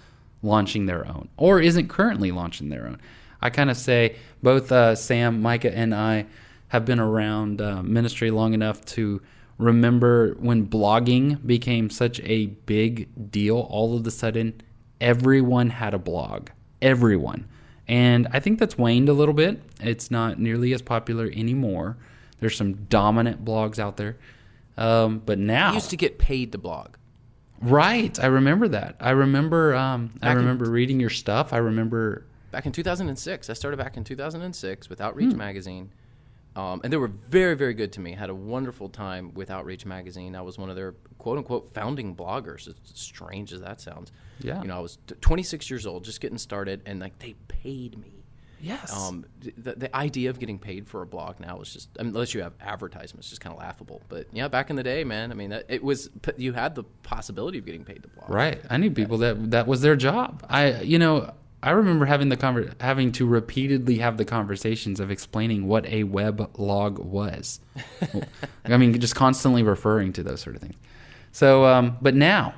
launching 0.44 0.88
their 0.88 1.08
own 1.08 1.30
or 1.38 1.62
isn't 1.62 1.88
currently 1.88 2.34
launching 2.34 2.68
their 2.68 2.86
own. 2.86 3.00
I 3.42 3.50
kind 3.50 3.70
of 3.70 3.78
say 3.78 4.18
both 4.44 4.74
uh, 4.74 4.94
Sam, 4.94 5.42
Micah, 5.42 5.74
and 5.74 5.96
I 5.96 6.26
have 6.68 6.84
been 6.84 7.00
around 7.00 7.62
uh, 7.62 7.82
ministry 7.82 8.30
long 8.30 8.54
enough 8.54 8.84
to 8.88 9.22
remember 9.58 10.34
when 10.34 10.68
blogging 10.68 11.48
became 11.48 11.90
such 11.90 12.20
a 12.26 12.48
big 12.48 13.32
deal. 13.32 13.60
All 13.60 13.96
of 13.96 14.06
a 14.06 14.12
sudden, 14.12 14.62
everyone 15.02 15.70
had 15.70 15.94
a 15.94 16.00
blog. 16.00 16.50
Everyone. 16.82 17.48
And 17.88 18.28
I 18.32 18.40
think 18.40 18.60
that's 18.60 18.78
waned 18.78 19.10
a 19.10 19.14
little 19.14 19.34
bit. 19.34 19.62
It's 19.82 20.12
not 20.12 20.40
nearly 20.40 20.74
as 20.74 20.82
popular 20.82 21.26
anymore. 21.34 21.98
There's 22.40 22.56
some 22.56 22.74
dominant 22.86 23.44
blogs 23.44 23.80
out 23.80 23.98
there. 23.98 24.18
Um, 24.78 25.20
but 25.26 25.40
now, 25.40 25.72
I 25.72 25.74
used 25.74 25.90
to 25.90 25.98
get 25.98 26.20
paid 26.20 26.52
to 26.54 26.58
blog. 26.58 26.96
right? 27.62 28.18
I 28.20 28.28
remember 28.28 28.68
that. 28.70 28.96
I 29.02 29.10
remember. 29.10 29.76
Um, 29.76 30.12
I 30.22 30.28
Back 30.28 30.32
in- 30.34 30.38
remember 30.40 30.70
reading 30.70 31.00
your 31.00 31.10
stuff. 31.10 31.52
I 31.52 31.58
remember. 31.58 32.26
back 32.52 32.66
in 32.66 32.72
2006. 32.72 33.50
I 33.50 33.54
started 33.54 33.78
back 33.78 33.98
in 33.98 34.04
2006 34.04 34.90
with 34.90 35.00
Hmm. 35.00 35.06
Outreach 35.06 35.36
Magazine, 35.36 35.90
um, 36.56 36.80
and 36.84 36.94
they 36.94 36.98
were 36.98 37.12
very, 37.30 37.56
very 37.56 37.74
good 37.74 37.92
to 37.94 38.00
me. 38.00 38.14
Had 38.14 38.30
a 38.30 38.36
wonderful 38.36 38.88
time 38.90 39.34
with 39.34 39.52
Outreach 39.52 39.86
Magazine. 39.86 40.36
I 40.36 40.42
was 40.42 40.58
one 40.58 40.70
of 40.70 40.76
their 40.78 40.94
quote 41.20 41.38
unquote 41.38 41.72
founding 41.74 42.16
bloggers. 42.16 42.68
As 42.68 42.76
strange 42.96 43.54
as 43.54 43.62
that 43.62 43.80
sounds. 43.80 44.12
Yeah. 44.40 44.62
You 44.62 44.70
know, 44.70 44.78
I 44.78 44.80
was 44.80 44.98
t- 45.06 45.16
26 45.22 45.70
years 45.70 45.86
old, 45.86 46.04
just 46.04 46.22
getting 46.22 46.40
started, 46.40 46.82
and 46.88 47.00
like 47.00 47.20
they 47.20 47.36
paid 47.48 47.98
me. 48.00 48.20
Yes. 48.62 48.94
Um, 48.94 49.26
the, 49.58 49.74
the 49.76 49.96
idea 49.96 50.30
of 50.30 50.40
getting 50.40 50.60
paid 50.60 50.88
for 50.88 51.02
a 51.02 51.06
blog 51.06 51.40
now 51.40 51.62
is 51.62 51.72
just, 51.72 51.90
I 51.98 52.04
mean, 52.04 52.14
unless 52.14 52.34
you 52.34 52.42
have 52.42 52.54
advertisements, 52.60 53.30
just 53.30 53.40
kind 53.40 53.54
of 53.54 53.60
laughable. 53.60 54.02
But 54.10 54.28
yeah, 54.34 54.48
back 54.48 54.70
in 54.70 54.76
the 54.76 54.84
day, 54.84 55.04
man, 55.04 55.32
I 55.32 55.36
mean, 55.36 55.52
that, 55.52 55.66
it 55.70 55.84
was 55.84 56.10
you 56.38 56.54
had 56.54 56.76
the 56.76 56.84
possibility 57.04 57.58
of 57.58 57.66
getting 57.66 57.86
paid 57.86 58.04
to 58.04 58.10
blog. 58.10 58.30
Right. 58.30 58.62
I 58.70 58.78
knew 58.78 58.92
people 58.92 59.20
that 59.20 59.52
that 59.52 59.68
was 59.68 59.82
their 59.82 59.96
job. 59.96 60.46
I, 60.50 60.82
you 60.82 61.00
know, 61.00 61.34
I 61.62 61.72
remember 61.72 62.06
having 62.06 62.30
the 62.30 62.38
conver- 62.38 62.74
having 62.82 63.12
to 63.14 63.26
repeatedly 63.26 63.98
have 63.98 64.18
the 64.18 64.26
conversations 64.26 65.00
of 65.00 65.12
explaining 65.12 65.68
what 65.68 65.86
a 65.88 66.04
web 66.04 66.58
log 66.58 67.00
was. 67.00 67.60
I 68.66 68.78
mean, 68.78 68.98
just 69.00 69.16
constantly 69.16 69.64
referring 69.64 70.14
to 70.14 70.24
those 70.24 70.42
sort 70.42 70.56
of 70.56 70.62
things. 70.62 70.76
So, 71.32 71.66
um, 71.66 71.98
but 72.02 72.16
now, 72.16 72.54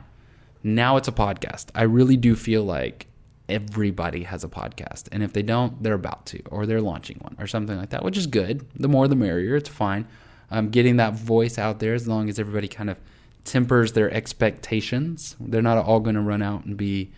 now 0.63 0.97
it's 0.97 1.07
a 1.07 1.11
podcast. 1.11 1.67
I 1.75 1.83
really 1.83 2.17
do 2.17 2.35
feel 2.35 2.63
like 2.63 3.07
everybody 3.49 4.23
has 4.23 4.43
a 4.43 4.47
podcast, 4.47 5.09
and 5.11 5.23
if 5.23 5.33
they 5.33 5.43
don't, 5.43 5.81
they're 5.83 5.93
about 5.93 6.25
to, 6.27 6.41
or 6.49 6.65
they're 6.65 6.81
launching 6.81 7.17
one, 7.21 7.35
or 7.39 7.47
something 7.47 7.77
like 7.77 7.89
that, 7.89 8.03
which 8.03 8.17
is 8.17 8.27
good. 8.27 8.65
The 8.75 8.87
more, 8.87 9.07
the 9.07 9.15
merrier. 9.15 9.55
It's 9.55 9.69
fine. 9.69 10.07
Um, 10.49 10.69
getting 10.69 10.97
that 10.97 11.13
voice 11.13 11.57
out 11.57 11.79
there, 11.79 11.93
as 11.93 12.07
long 12.07 12.29
as 12.29 12.39
everybody 12.39 12.67
kind 12.67 12.89
of 12.89 12.97
tempers 13.43 13.93
their 13.93 14.11
expectations. 14.11 15.35
They're 15.39 15.61
not 15.61 15.77
all 15.77 15.99
going 15.99 16.15
to 16.15 16.21
run 16.21 16.41
out 16.41 16.65
and 16.65 16.77
be 16.77 17.11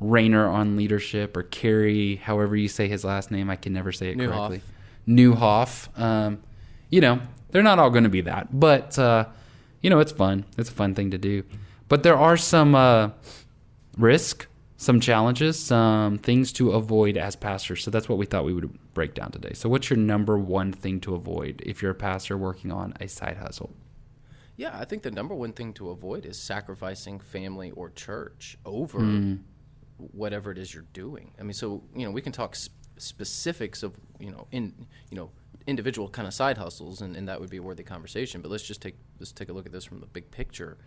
Rainer 0.00 0.46
on 0.48 0.76
leadership 0.76 1.36
or 1.36 1.42
Carey, 1.42 2.16
however 2.16 2.56
you 2.56 2.68
say 2.68 2.88
his 2.88 3.04
last 3.04 3.30
name. 3.30 3.50
I 3.50 3.56
can 3.56 3.72
never 3.72 3.92
say 3.92 4.10
it 4.10 4.18
Nieuwhof. 4.18 4.28
correctly. 4.28 4.62
Nieuwhof. 5.08 5.98
Um, 6.00 6.40
you 6.90 7.00
know, 7.00 7.20
they're 7.50 7.62
not 7.62 7.78
all 7.78 7.90
going 7.90 8.04
to 8.04 8.10
be 8.10 8.20
that, 8.22 8.48
but 8.58 8.98
uh, 8.98 9.26
you 9.80 9.90
know, 9.90 10.00
it's 10.00 10.12
fun. 10.12 10.44
It's 10.56 10.70
a 10.70 10.72
fun 10.72 10.94
thing 10.94 11.10
to 11.10 11.18
do. 11.18 11.44
But 11.88 12.02
there 12.02 12.16
are 12.16 12.36
some 12.36 12.74
uh, 12.74 13.10
risk, 13.96 14.46
some 14.76 15.00
challenges, 15.00 15.58
some 15.58 16.18
things 16.18 16.52
to 16.54 16.72
avoid 16.72 17.16
as 17.16 17.36
pastors. 17.36 17.82
So 17.82 17.90
that's 17.90 18.08
what 18.08 18.18
we 18.18 18.26
thought 18.26 18.44
we 18.44 18.52
would 18.52 18.70
break 18.94 19.14
down 19.14 19.30
today. 19.30 19.52
So, 19.54 19.68
what's 19.68 19.90
your 19.90 19.98
number 19.98 20.38
one 20.38 20.72
thing 20.72 21.00
to 21.00 21.14
avoid 21.14 21.62
if 21.64 21.82
you're 21.82 21.92
a 21.92 21.96
pastor 21.96 22.36
working 22.36 22.70
on 22.72 22.94
a 23.00 23.08
side 23.08 23.36
hustle? 23.38 23.70
Yeah, 24.56 24.76
I 24.76 24.84
think 24.84 25.02
the 25.02 25.10
number 25.12 25.34
one 25.34 25.52
thing 25.52 25.72
to 25.74 25.90
avoid 25.90 26.26
is 26.26 26.36
sacrificing 26.36 27.20
family 27.20 27.70
or 27.70 27.90
church 27.90 28.58
over 28.66 29.38
whatever 29.98 30.50
it 30.50 30.58
is 30.58 30.74
you're 30.74 30.84
doing. 30.92 31.32
I 31.38 31.42
mean, 31.44 31.52
so 31.52 31.82
you 31.94 32.04
know, 32.04 32.10
we 32.10 32.20
can 32.20 32.32
talk 32.32 32.56
sp- 32.58 32.74
specifics 32.96 33.82
of 33.82 33.94
you 34.18 34.30
know 34.30 34.46
in 34.50 34.74
you 35.10 35.16
know 35.16 35.30
individual 35.68 36.08
kind 36.08 36.26
of 36.26 36.32
side 36.32 36.56
hustles, 36.56 37.02
and, 37.02 37.14
and 37.14 37.28
that 37.28 37.38
would 37.38 37.50
be 37.50 37.58
a 37.58 37.62
worthy 37.62 37.84
conversation. 37.84 38.40
But 38.40 38.50
let's 38.50 38.64
just 38.64 38.80
take 38.80 38.96
let's 39.20 39.32
take 39.32 39.50
a 39.50 39.52
look 39.52 39.66
at 39.66 39.72
this 39.72 39.84
from 39.84 40.00
the 40.00 40.06
big 40.06 40.30
picture. 40.30 40.78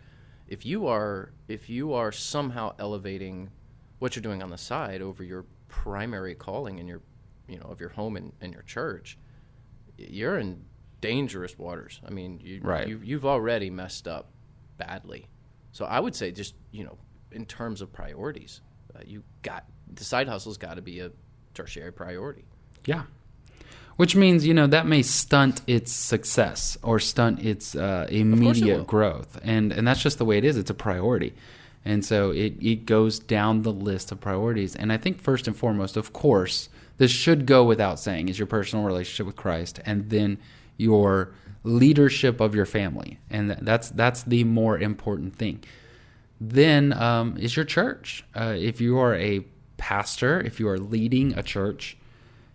If 0.47 0.65
you 0.65 0.87
are 0.87 1.31
if 1.47 1.69
you 1.69 1.93
are 1.93 2.11
somehow 2.11 2.73
elevating 2.79 3.51
what 3.99 4.15
you're 4.15 4.23
doing 4.23 4.41
on 4.41 4.49
the 4.49 4.57
side 4.57 5.01
over 5.01 5.23
your 5.23 5.45
primary 5.67 6.33
calling 6.35 6.79
in 6.79 6.87
your 6.87 7.01
you 7.47 7.57
know 7.59 7.65
of 7.65 7.79
your 7.79 7.89
home 7.89 8.17
and, 8.17 8.33
and 8.41 8.51
your 8.51 8.63
church, 8.63 9.17
you're 9.97 10.39
in 10.39 10.65
dangerous 10.99 11.57
waters. 11.57 12.01
I 12.05 12.09
mean, 12.09 12.39
you, 12.43 12.59
Right. 12.63 12.87
you 12.87 12.99
you've 13.03 13.25
already 13.25 13.69
messed 13.69 14.07
up 14.07 14.31
badly. 14.77 15.27
So 15.73 15.85
I 15.85 15.99
would 15.99 16.15
say 16.15 16.31
just 16.31 16.55
you 16.71 16.83
know 16.83 16.97
in 17.31 17.45
terms 17.45 17.81
of 17.81 17.93
priorities, 17.93 18.61
uh, 18.95 18.99
you 19.05 19.23
got 19.43 19.65
the 19.93 20.03
side 20.03 20.27
hustle's 20.27 20.57
got 20.57 20.75
to 20.75 20.81
be 20.81 20.99
a 21.01 21.11
tertiary 21.53 21.93
priority. 21.93 22.45
Yeah. 22.85 23.03
Which 24.01 24.15
means, 24.15 24.47
you 24.47 24.55
know, 24.55 24.65
that 24.65 24.87
may 24.87 25.03
stunt 25.03 25.61
its 25.67 25.91
success 25.91 26.75
or 26.81 26.99
stunt 26.99 27.45
its 27.45 27.75
uh, 27.75 28.07
immediate 28.09 28.87
growth. 28.87 29.39
And 29.43 29.71
and 29.71 29.87
that's 29.87 30.01
just 30.01 30.17
the 30.17 30.25
way 30.25 30.39
it 30.39 30.45
is. 30.45 30.57
It's 30.57 30.71
a 30.71 30.79
priority. 30.89 31.33
And 31.85 32.03
so 32.03 32.31
it, 32.31 32.53
it 32.59 32.87
goes 32.87 33.19
down 33.19 33.61
the 33.61 33.71
list 33.71 34.11
of 34.11 34.19
priorities. 34.19 34.75
And 34.75 34.91
I 34.91 34.97
think 34.97 35.21
first 35.21 35.47
and 35.47 35.55
foremost, 35.55 35.97
of 35.97 36.13
course, 36.13 36.69
this 36.97 37.11
should 37.11 37.45
go 37.45 37.63
without 37.63 37.99
saying, 37.99 38.29
is 38.29 38.39
your 38.39 38.47
personal 38.47 38.85
relationship 38.85 39.27
with 39.27 39.35
Christ 39.35 39.79
and 39.85 40.09
then 40.09 40.39
your 40.77 41.33
leadership 41.63 42.41
of 42.41 42.55
your 42.55 42.65
family. 42.65 43.19
And 43.29 43.51
that's 43.61 43.91
that's 43.91 44.23
the 44.23 44.43
more 44.45 44.79
important 44.79 45.35
thing 45.35 45.63
then 46.41 46.91
um, 46.93 47.37
is 47.37 47.55
your 47.55 47.65
church. 47.65 48.23
Uh, 48.35 48.55
if 48.57 48.81
you 48.81 48.97
are 48.97 49.15
a 49.15 49.45
pastor, 49.77 50.41
if 50.41 50.59
you 50.59 50.67
are 50.67 50.79
leading 50.79 51.37
a 51.37 51.43
church, 51.43 51.97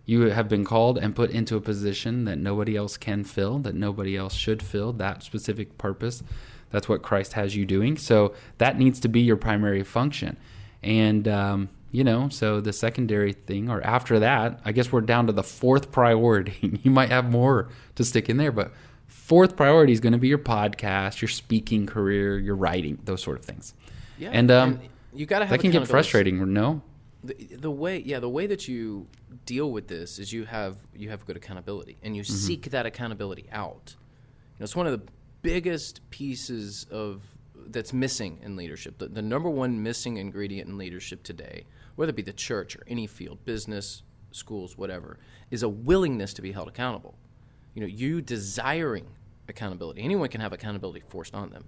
you 0.06 0.22
have 0.30 0.48
been 0.48 0.64
called 0.64 0.98
and 0.98 1.14
put 1.14 1.30
into 1.30 1.56
a 1.56 1.60
position 1.60 2.24
that 2.24 2.38
nobody 2.38 2.76
else 2.76 2.96
can 2.96 3.24
fill, 3.24 3.58
that 3.58 3.74
nobody 3.74 4.16
else 4.16 4.34
should 4.34 4.62
fill, 4.62 4.92
that 4.94 5.24
specific 5.24 5.76
purpose. 5.76 6.22
That's 6.70 6.88
what 6.88 7.02
Christ 7.02 7.34
has 7.34 7.56
you 7.56 7.66
doing. 7.66 7.96
So 7.96 8.32
that 8.58 8.78
needs 8.78 9.00
to 9.00 9.08
be 9.08 9.20
your 9.20 9.36
primary 9.36 9.82
function. 9.82 10.36
And, 10.82 11.26
um, 11.26 11.68
you 11.90 12.04
know, 12.04 12.28
so 12.28 12.60
the 12.60 12.72
secondary 12.72 13.32
thing, 13.32 13.68
or 13.68 13.82
after 13.82 14.20
that, 14.20 14.60
I 14.64 14.70
guess 14.70 14.92
we're 14.92 15.00
down 15.00 15.26
to 15.26 15.32
the 15.32 15.42
fourth 15.42 15.90
priority. 15.90 16.78
you 16.82 16.90
might 16.90 17.10
have 17.10 17.30
more 17.30 17.68
to 17.96 18.04
stick 18.04 18.28
in 18.28 18.36
there, 18.36 18.52
but 18.52 18.72
fourth 19.08 19.56
priority 19.56 19.92
is 19.92 19.98
going 19.98 20.12
to 20.12 20.18
be 20.18 20.28
your 20.28 20.38
podcast, 20.38 21.20
your 21.20 21.28
speaking 21.28 21.86
career, 21.86 22.38
your 22.38 22.54
writing, 22.54 22.98
those 23.04 23.22
sort 23.22 23.38
of 23.38 23.44
things. 23.44 23.74
Yeah, 24.18 24.30
and 24.32 24.50
um, 24.50 24.80
you 25.14 25.26
got 25.26 25.40
to 25.40 25.46
have 25.46 25.50
that 25.50 25.60
can 25.60 25.70
get 25.70 25.88
frustrating. 25.88 26.52
No, 26.52 26.82
the, 27.26 27.56
the 27.56 27.70
way 27.70 27.98
yeah 27.98 28.20
the 28.20 28.28
way 28.28 28.46
that 28.46 28.68
you 28.68 29.06
deal 29.44 29.70
with 29.70 29.88
this 29.88 30.18
is 30.18 30.32
you 30.32 30.44
have 30.44 30.76
you 30.94 31.10
have 31.10 31.24
good 31.26 31.36
accountability 31.36 31.96
and 32.02 32.16
you 32.16 32.22
mm-hmm. 32.22 32.34
seek 32.34 32.70
that 32.70 32.86
accountability 32.86 33.46
out. 33.52 33.94
You 33.96 34.60
know 34.60 34.64
it's 34.64 34.76
one 34.76 34.86
of 34.86 34.92
the 34.92 35.12
biggest 35.42 36.00
pieces 36.10 36.86
of 36.90 37.22
that's 37.68 37.92
missing 37.92 38.38
in 38.42 38.56
leadership. 38.56 38.98
The, 38.98 39.08
the 39.08 39.22
number 39.22 39.50
one 39.50 39.82
missing 39.82 40.16
ingredient 40.16 40.68
in 40.68 40.78
leadership 40.78 41.22
today 41.22 41.64
whether 41.96 42.10
it 42.10 42.16
be 42.16 42.22
the 42.22 42.32
church 42.32 42.76
or 42.76 42.82
any 42.86 43.06
field 43.06 43.44
business 43.44 44.02
schools 44.30 44.76
whatever 44.76 45.18
is 45.50 45.62
a 45.62 45.68
willingness 45.68 46.34
to 46.34 46.42
be 46.42 46.52
held 46.52 46.68
accountable. 46.68 47.14
You 47.74 47.82
know 47.82 47.88
you 47.88 48.20
desiring 48.20 49.06
accountability. 49.48 50.02
Anyone 50.02 50.28
can 50.28 50.40
have 50.40 50.52
accountability 50.52 51.02
forced 51.08 51.34
on 51.34 51.50
them 51.50 51.64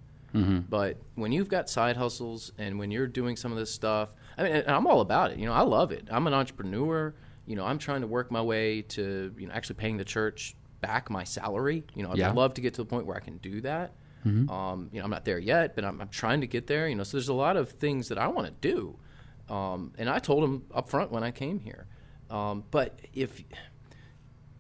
but 0.69 0.99
when 1.15 1.33
you've 1.33 1.49
got 1.49 1.69
side 1.71 1.97
hustles 1.97 2.53
and 2.59 2.79
when 2.79 2.91
you're 2.91 3.07
doing 3.07 3.37
some 3.37 3.51
of 3.53 3.59
this 3.59 3.73
stuff, 3.73 4.13
I 4.37 4.43
mean, 4.43 4.63
I'm 4.67 4.87
all 4.87 5.01
about 5.01 5.33
it. 5.33 5.39
You 5.39 5.47
know, 5.47 5.53
I 5.55 5.63
love 5.63 5.91
it. 5.93 6.07
I'm 6.11 6.27
an 6.27 6.35
entrepreneur. 6.35 7.15
You 7.47 7.57
know, 7.57 7.65
I'm 7.65 7.79
trying 7.79 8.03
to 8.03 8.07
work 8.07 8.31
my 8.31 8.43
way 8.43 8.83
to 8.83 9.35
you 9.39 9.47
know 9.47 9.53
actually 9.55 9.77
paying 9.77 9.97
the 9.97 10.05
church 10.05 10.55
back 10.81 11.11
my 11.11 11.25
salary. 11.25 11.85
You 11.95 12.03
know, 12.05 12.11
I'd 12.13 12.19
Yeah. 12.19 12.33
love 12.33 12.55
to 12.55 12.61
get 12.61 12.75
to 12.75 12.83
the 12.83 12.87
point 12.87 13.07
where 13.07 13.17
I 13.17 13.21
can 13.21 13.39
do 13.39 13.61
that. 13.63 13.95
Um, 14.51 14.91
you 14.93 14.99
know, 14.99 15.05
I'm 15.05 15.11
not 15.11 15.25
there 15.25 15.39
yet, 15.39 15.75
but 15.75 15.85
I'm, 15.85 16.01
I'm 16.01 16.09
trying 16.09 16.41
to 16.43 16.47
get 16.47 16.67
there. 16.67 16.89
You 16.89 16.95
know, 16.97 17.05
so 17.05 17.17
there's 17.17 17.29
a 17.29 17.35
lot 17.35 17.57
of 17.57 17.71
things 17.71 18.09
that 18.09 18.19
I 18.19 18.27
want 18.29 18.47
to 18.49 18.55
do. 18.73 18.99
Um, 19.53 19.93
and 19.97 20.11
I 20.11 20.19
told 20.19 20.45
him 20.45 20.65
up 20.75 20.89
front 20.91 21.11
when 21.11 21.25
I 21.25 21.31
came 21.31 21.59
here. 21.59 21.87
Um, 22.31 22.65
but 22.71 23.01
if 23.15 23.43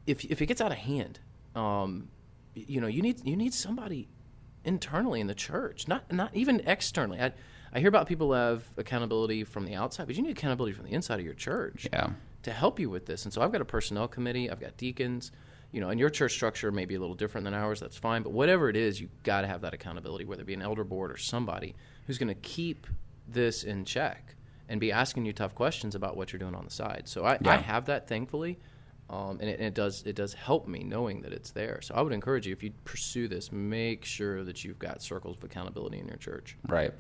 if 0.07 0.25
if 0.25 0.41
it 0.41 0.47
gets 0.47 0.61
out 0.61 0.73
of 0.73 0.79
hand, 0.79 1.21
um, 1.55 2.09
you 2.55 2.81
know, 2.81 2.87
you 2.87 3.03
need 3.03 3.21
you 3.27 3.37
need 3.37 3.53
somebody 3.53 4.09
internally 4.69 5.21
in 5.21 5.27
the 5.27 5.35
church, 5.35 5.89
not 5.89 6.13
not 6.13 6.31
even 6.35 6.61
externally. 6.67 7.19
I 7.21 7.33
I 7.73 7.81
hear 7.81 7.89
about 7.89 8.07
people 8.07 8.29
who 8.29 8.33
have 8.35 8.65
accountability 8.77 9.45
from 9.45 9.65
the 9.67 9.75
outside, 9.75 10.07
but 10.07 10.17
you 10.17 10.23
need 10.23 10.31
accountability 10.31 10.73
from 10.75 10.87
the 10.87 10.93
inside 10.93 11.19
of 11.19 11.25
your 11.25 11.35
church 11.35 11.87
Yeah. 11.93 12.11
to 12.45 12.51
help 12.53 12.79
you 12.81 12.89
with 12.89 13.05
this. 13.07 13.25
And 13.25 13.33
so 13.33 13.43
I've 13.43 13.53
got 13.53 13.61
a 13.61 13.65
personnel 13.67 14.09
committee, 14.09 14.49
I've 14.51 14.61
got 14.61 14.77
deacons, 14.79 15.33
you 15.71 15.81
know, 15.83 15.91
and 15.91 16.01
your 16.01 16.09
church 16.09 16.33
structure 16.33 16.71
may 16.73 16.87
be 16.87 16.95
a 16.95 17.01
little 17.01 17.15
different 17.15 17.45
than 17.45 17.53
ours. 17.53 17.81
That's 17.81 17.97
fine, 17.99 18.23
but 18.23 18.33
whatever 18.33 18.71
it 18.71 18.77
is, 18.77 19.01
you've 19.01 19.23
got 19.23 19.43
to 19.43 19.47
have 19.49 19.61
that 19.63 19.75
accountability, 19.75 20.25
whether 20.25 20.41
it 20.43 20.47
be 20.47 20.55
an 20.55 20.63
elder 20.63 20.85
board 20.85 21.11
or 21.11 21.19
somebody 21.19 21.75
who's 22.07 22.17
going 22.17 22.29
to 22.35 22.41
keep 22.41 22.87
this 23.27 23.65
in 23.65 23.85
check 23.85 24.35
and 24.71 24.81
be 24.81 24.91
asking 24.93 25.27
you 25.27 25.33
tough 25.35 25.55
questions 25.55 25.95
about 25.95 26.17
what 26.17 26.33
you're 26.33 26.39
doing 26.41 26.55
on 26.55 26.65
the 26.65 26.71
side. 26.71 27.03
So 27.07 27.25
I, 27.27 27.39
I 27.45 27.57
have 27.57 27.85
that, 27.87 28.09
thankfully. 28.09 28.59
Um, 29.11 29.39
and 29.41 29.49
it, 29.49 29.61
it 29.61 29.75
does 29.75 30.03
it 30.05 30.17
does 30.17 30.35
help 30.35 30.69
me 30.69 30.85
knowing 30.85 31.23
that 31.23 31.33
it's 31.33 31.53
there. 31.53 31.81
So 31.81 31.95
I 31.95 32.03
would 32.03 32.13
encourage 32.13 32.47
you 32.47 32.53
if 32.53 32.63
you 32.63 32.73
pursue 32.85 33.27
this, 33.27 33.51
make 33.51 34.05
sure 34.05 34.45
that 34.45 34.65
you've 34.65 34.79
got 34.79 35.03
circles 35.03 35.37
of 35.39 35.45
accountability 35.45 35.99
in 35.99 36.07
your 36.07 36.19
church. 36.19 36.57
Right. 36.69 36.93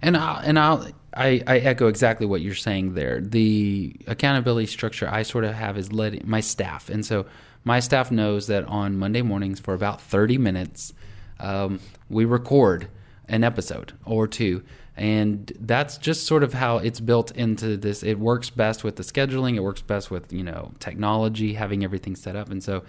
And 0.00 0.16
I 0.16 0.42
and 0.42 0.58
I'll, 0.58 0.86
I 1.14 1.42
I 1.46 1.58
echo 1.58 1.88
exactly 1.88 2.26
what 2.26 2.40
you're 2.40 2.54
saying 2.54 2.94
there. 2.94 3.20
The 3.20 3.94
accountability 4.06 4.66
structure 4.68 5.06
I 5.10 5.22
sort 5.22 5.44
of 5.44 5.54
have 5.54 5.76
is 5.76 5.92
led 5.92 6.26
my 6.26 6.40
staff, 6.40 6.88
and 6.88 7.04
so 7.04 7.26
my 7.62 7.80
staff 7.80 8.10
knows 8.10 8.46
that 8.46 8.64
on 8.64 8.96
Monday 8.96 9.20
mornings 9.20 9.60
for 9.60 9.74
about 9.74 10.00
30 10.00 10.38
minutes, 10.38 10.94
um, 11.40 11.78
we 12.08 12.24
record 12.24 12.88
an 13.28 13.44
episode 13.44 13.92
or 14.06 14.26
two. 14.26 14.62
And 15.00 15.50
that's 15.58 15.96
just 15.96 16.26
sort 16.26 16.42
of 16.42 16.52
how 16.52 16.76
it's 16.76 17.00
built 17.00 17.30
into 17.30 17.78
this. 17.78 18.02
It 18.02 18.18
works 18.18 18.50
best 18.50 18.84
with 18.84 18.96
the 18.96 19.02
scheduling. 19.02 19.56
It 19.56 19.60
works 19.60 19.80
best 19.80 20.10
with 20.10 20.30
you 20.30 20.42
know 20.42 20.72
technology, 20.78 21.54
having 21.54 21.82
everything 21.82 22.14
set 22.14 22.36
up. 22.36 22.50
And 22.50 22.62
so 22.62 22.82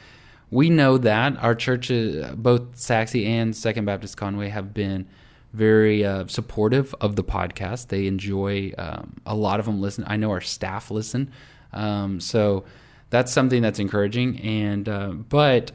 we 0.50 0.70
know 0.70 0.98
that 0.98 1.38
our 1.38 1.56
churches, 1.56 2.30
both 2.36 2.76
Saxy 2.76 3.26
and 3.26 3.56
Second 3.56 3.86
Baptist 3.86 4.18
Conway, 4.18 4.50
have 4.50 4.74
been 4.74 5.08
very 5.54 6.04
uh, 6.04 6.28
supportive 6.28 6.94
of 7.00 7.16
the 7.16 7.24
podcast. 7.24 7.88
They 7.88 8.08
enjoy 8.08 8.74
um, 8.78 9.16
a 9.26 9.34
lot 9.34 9.62
of 9.62 9.66
them 9.66 9.80
listen. 9.80 10.04
I 10.06 10.18
know 10.18 10.32
our 10.32 10.42
staff 10.42 10.92
listen, 10.92 11.32
um, 11.72 12.20
so 12.20 12.66
that's 13.10 13.32
something 13.32 13.62
that's 13.62 13.80
encouraging. 13.80 14.38
And 14.42 14.90
uh, 14.90 15.12
but 15.12 15.72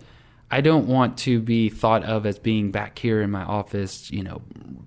I 0.50 0.60
don't 0.60 0.86
want 0.86 1.18
to 1.18 1.40
be 1.40 1.68
thought 1.68 2.04
of 2.04 2.24
as 2.24 2.38
being 2.38 2.70
back 2.70 2.98
here 2.98 3.20
in 3.20 3.30
my 3.30 3.42
office, 3.42 4.10
you 4.12 4.22
know, 4.22 4.42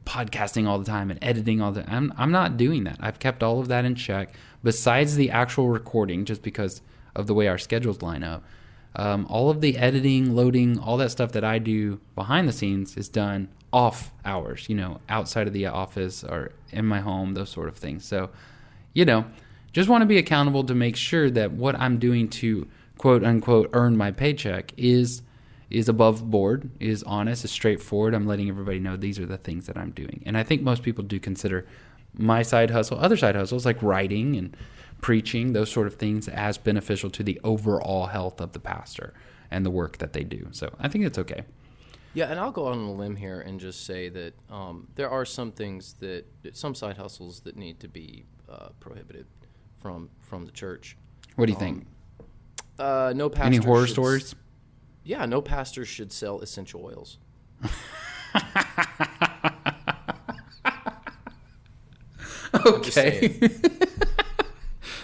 podcasting 0.05 0.67
all 0.67 0.79
the 0.79 0.85
time 0.85 1.11
and 1.11 1.21
editing 1.21 1.61
all 1.61 1.71
the. 1.71 1.89
I'm 1.91 2.13
I'm 2.17 2.31
not 2.31 2.55
doing 2.55 2.85
that. 2.85 2.97
I've 3.01 3.19
kept 3.19 3.43
all 3.43 3.59
of 3.59 3.67
that 3.67 3.83
in 3.83 3.95
check. 3.95 4.33
Besides 4.63 5.15
the 5.15 5.31
actual 5.31 5.69
recording, 5.69 6.25
just 6.25 6.41
because 6.41 6.81
of 7.15 7.27
the 7.27 7.33
way 7.33 7.47
our 7.47 7.57
schedules 7.57 8.01
line 8.01 8.23
up. 8.23 8.43
Um, 8.95 9.27
all 9.29 9.49
of 9.49 9.61
the 9.61 9.77
editing, 9.77 10.35
loading, 10.35 10.79
all 10.79 10.97
that 10.97 11.11
stuff 11.11 11.33
that 11.33 11.43
I 11.43 11.59
do 11.59 11.99
behind 12.15 12.47
the 12.47 12.53
scenes 12.53 12.97
is 12.97 13.07
done 13.07 13.49
off 13.71 14.11
hours, 14.25 14.67
you 14.67 14.75
know, 14.75 14.99
outside 15.09 15.45
of 15.45 15.53
the 15.53 15.67
office 15.67 16.23
or 16.23 16.53
in 16.71 16.85
my 16.85 16.99
home, 16.99 17.35
those 17.35 17.49
sort 17.49 17.67
of 17.67 17.77
things. 17.77 18.03
So, 18.03 18.31
you 18.93 19.05
know, 19.05 19.25
just 19.73 19.89
want 19.89 20.01
to 20.01 20.07
be 20.07 20.17
accountable 20.17 20.63
to 20.63 20.73
make 20.73 20.95
sure 20.95 21.29
that 21.29 21.51
what 21.51 21.75
I'm 21.75 21.99
doing 21.99 22.29
to 22.29 22.67
quote 22.97 23.23
unquote 23.23 23.69
earn 23.73 23.95
my 23.95 24.11
paycheck 24.11 24.73
is 24.75 25.21
is 25.69 25.88
above 25.88 26.29
board, 26.29 26.69
is 26.79 27.03
honest, 27.03 27.45
is 27.45 27.51
straightforward. 27.51 28.13
I'm 28.13 28.25
letting 28.25 28.49
everybody 28.49 28.79
know 28.79 28.97
these 28.97 29.19
are 29.19 29.25
the 29.25 29.38
things 29.38 29.67
that 29.67 29.77
I'm 29.77 29.91
doing. 29.91 30.23
And 30.25 30.38
I 30.38 30.43
think 30.43 30.61
most 30.61 30.83
people 30.83 31.03
do 31.03 31.19
consider 31.19 31.65
my 32.13 32.41
side 32.41 32.71
hustle, 32.71 32.99
other 32.99 33.17
side 33.17 33.35
hustles 33.35 33.65
like 33.65 33.81
writing 33.83 34.35
and 34.35 34.57
preaching, 35.01 35.53
those 35.53 35.71
sort 35.71 35.88
of 35.88 35.95
things 35.95 36.27
as 36.27 36.57
beneficial 36.57 37.09
to 37.11 37.23
the 37.23 37.39
overall 37.43 38.07
health 38.07 38.41
of 38.41 38.53
the 38.53 38.59
pastor 38.59 39.13
and 39.51 39.65
the 39.65 39.69
work 39.69 39.99
that 39.99 40.13
they 40.13 40.23
do. 40.23 40.47
So 40.51 40.73
I 40.79 40.88
think 40.88 41.05
it's 41.05 41.19
okay. 41.19 41.43
Yeah, 42.15 42.25
and 42.31 42.39
I'll 42.39 42.51
go 42.51 42.65
on 42.65 42.79
a 42.79 42.91
limb 42.91 43.15
here 43.15 43.41
and 43.41 43.59
just 43.59 43.85
say 43.85 44.09
that 44.09 44.33
um, 44.49 44.88
there 44.95 45.09
are 45.09 45.25
some 45.25 45.51
things 45.51 45.93
that 45.99 46.25
some 46.53 46.73
side 46.73 46.97
hustles 46.97 47.41
that 47.41 47.55
need 47.55 47.79
to 47.81 47.88
be 47.88 48.25
uh, 48.49 48.69
prohibited 48.79 49.27
from 49.79 50.09
from 50.19 50.45
the 50.45 50.51
church. 50.51 50.97
What 51.35 51.45
do 51.45 51.51
you 51.51 51.57
um, 51.57 51.63
think? 51.63 51.88
Uh, 52.79 53.13
no 53.15 53.29
pastor. 53.29 53.45
Any 53.45 53.57
horror 53.57 53.85
stories? 53.85 54.33
Yeah, 55.03 55.25
no 55.25 55.41
pastor 55.41 55.86
should 55.86 56.12
sell 56.12 56.39
essential 56.39 56.86
oils. 56.86 57.18
okay. 62.65 63.39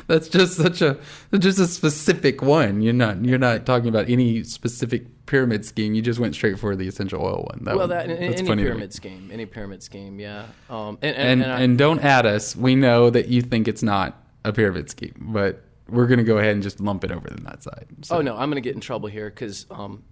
That's 0.08 0.30
just 0.30 0.58
such 0.58 0.82
a 0.84 1.00
just 1.38 1.58
a 1.60 1.66
specific 1.66 2.42
one. 2.44 2.82
You're 2.82 2.94
not 2.94 3.26
you're 3.26 3.40
not 3.40 3.66
talking 3.66 3.90
about 3.90 4.08
any 4.08 4.44
specific 4.44 5.26
pyramid 5.26 5.66
scheme. 5.66 5.96
You 5.96 6.04
just 6.04 6.20
went 6.20 6.36
straight 6.36 6.60
for 6.60 6.76
the 6.76 6.88
essential 6.88 7.24
oil 7.24 7.48
one. 7.52 7.64
That 7.64 7.76
well, 7.76 7.88
that 7.88 8.08
one, 8.08 8.18
any 8.18 8.44
pyramid 8.44 8.94
scheme, 8.94 9.30
any 9.34 9.48
pyramid 9.48 9.82
scheme, 9.82 10.20
yeah. 10.20 10.46
Um, 10.70 11.00
and 11.02 11.16
and, 11.16 11.18
and, 11.18 11.44
and, 11.44 11.52
I, 11.52 11.62
and 11.62 11.78
don't 11.78 12.04
add 12.04 12.28
us. 12.28 12.56
We 12.56 12.76
know 12.76 13.10
that 13.10 13.30
you 13.30 13.42
think 13.42 13.68
it's 13.68 13.82
not 13.82 14.22
a 14.44 14.54
pyramid 14.54 14.92
scheme, 14.92 15.16
but 15.32 15.64
we're 15.90 16.08
going 16.08 16.18
to 16.18 16.24
go 16.24 16.38
ahead 16.38 16.54
and 16.54 16.64
just 16.64 16.80
lump 16.80 17.04
it 17.04 17.12
over 17.12 17.28
to 17.28 17.44
that 17.44 17.64
side. 17.64 17.88
So. 18.04 18.18
Oh 18.18 18.22
no, 18.22 18.34
I'm 18.36 18.50
going 18.50 18.62
to 18.62 18.68
get 18.68 18.76
in 18.76 18.82
trouble 18.82 19.10
here 19.10 19.30
because 19.30 19.66
um, 19.70 20.04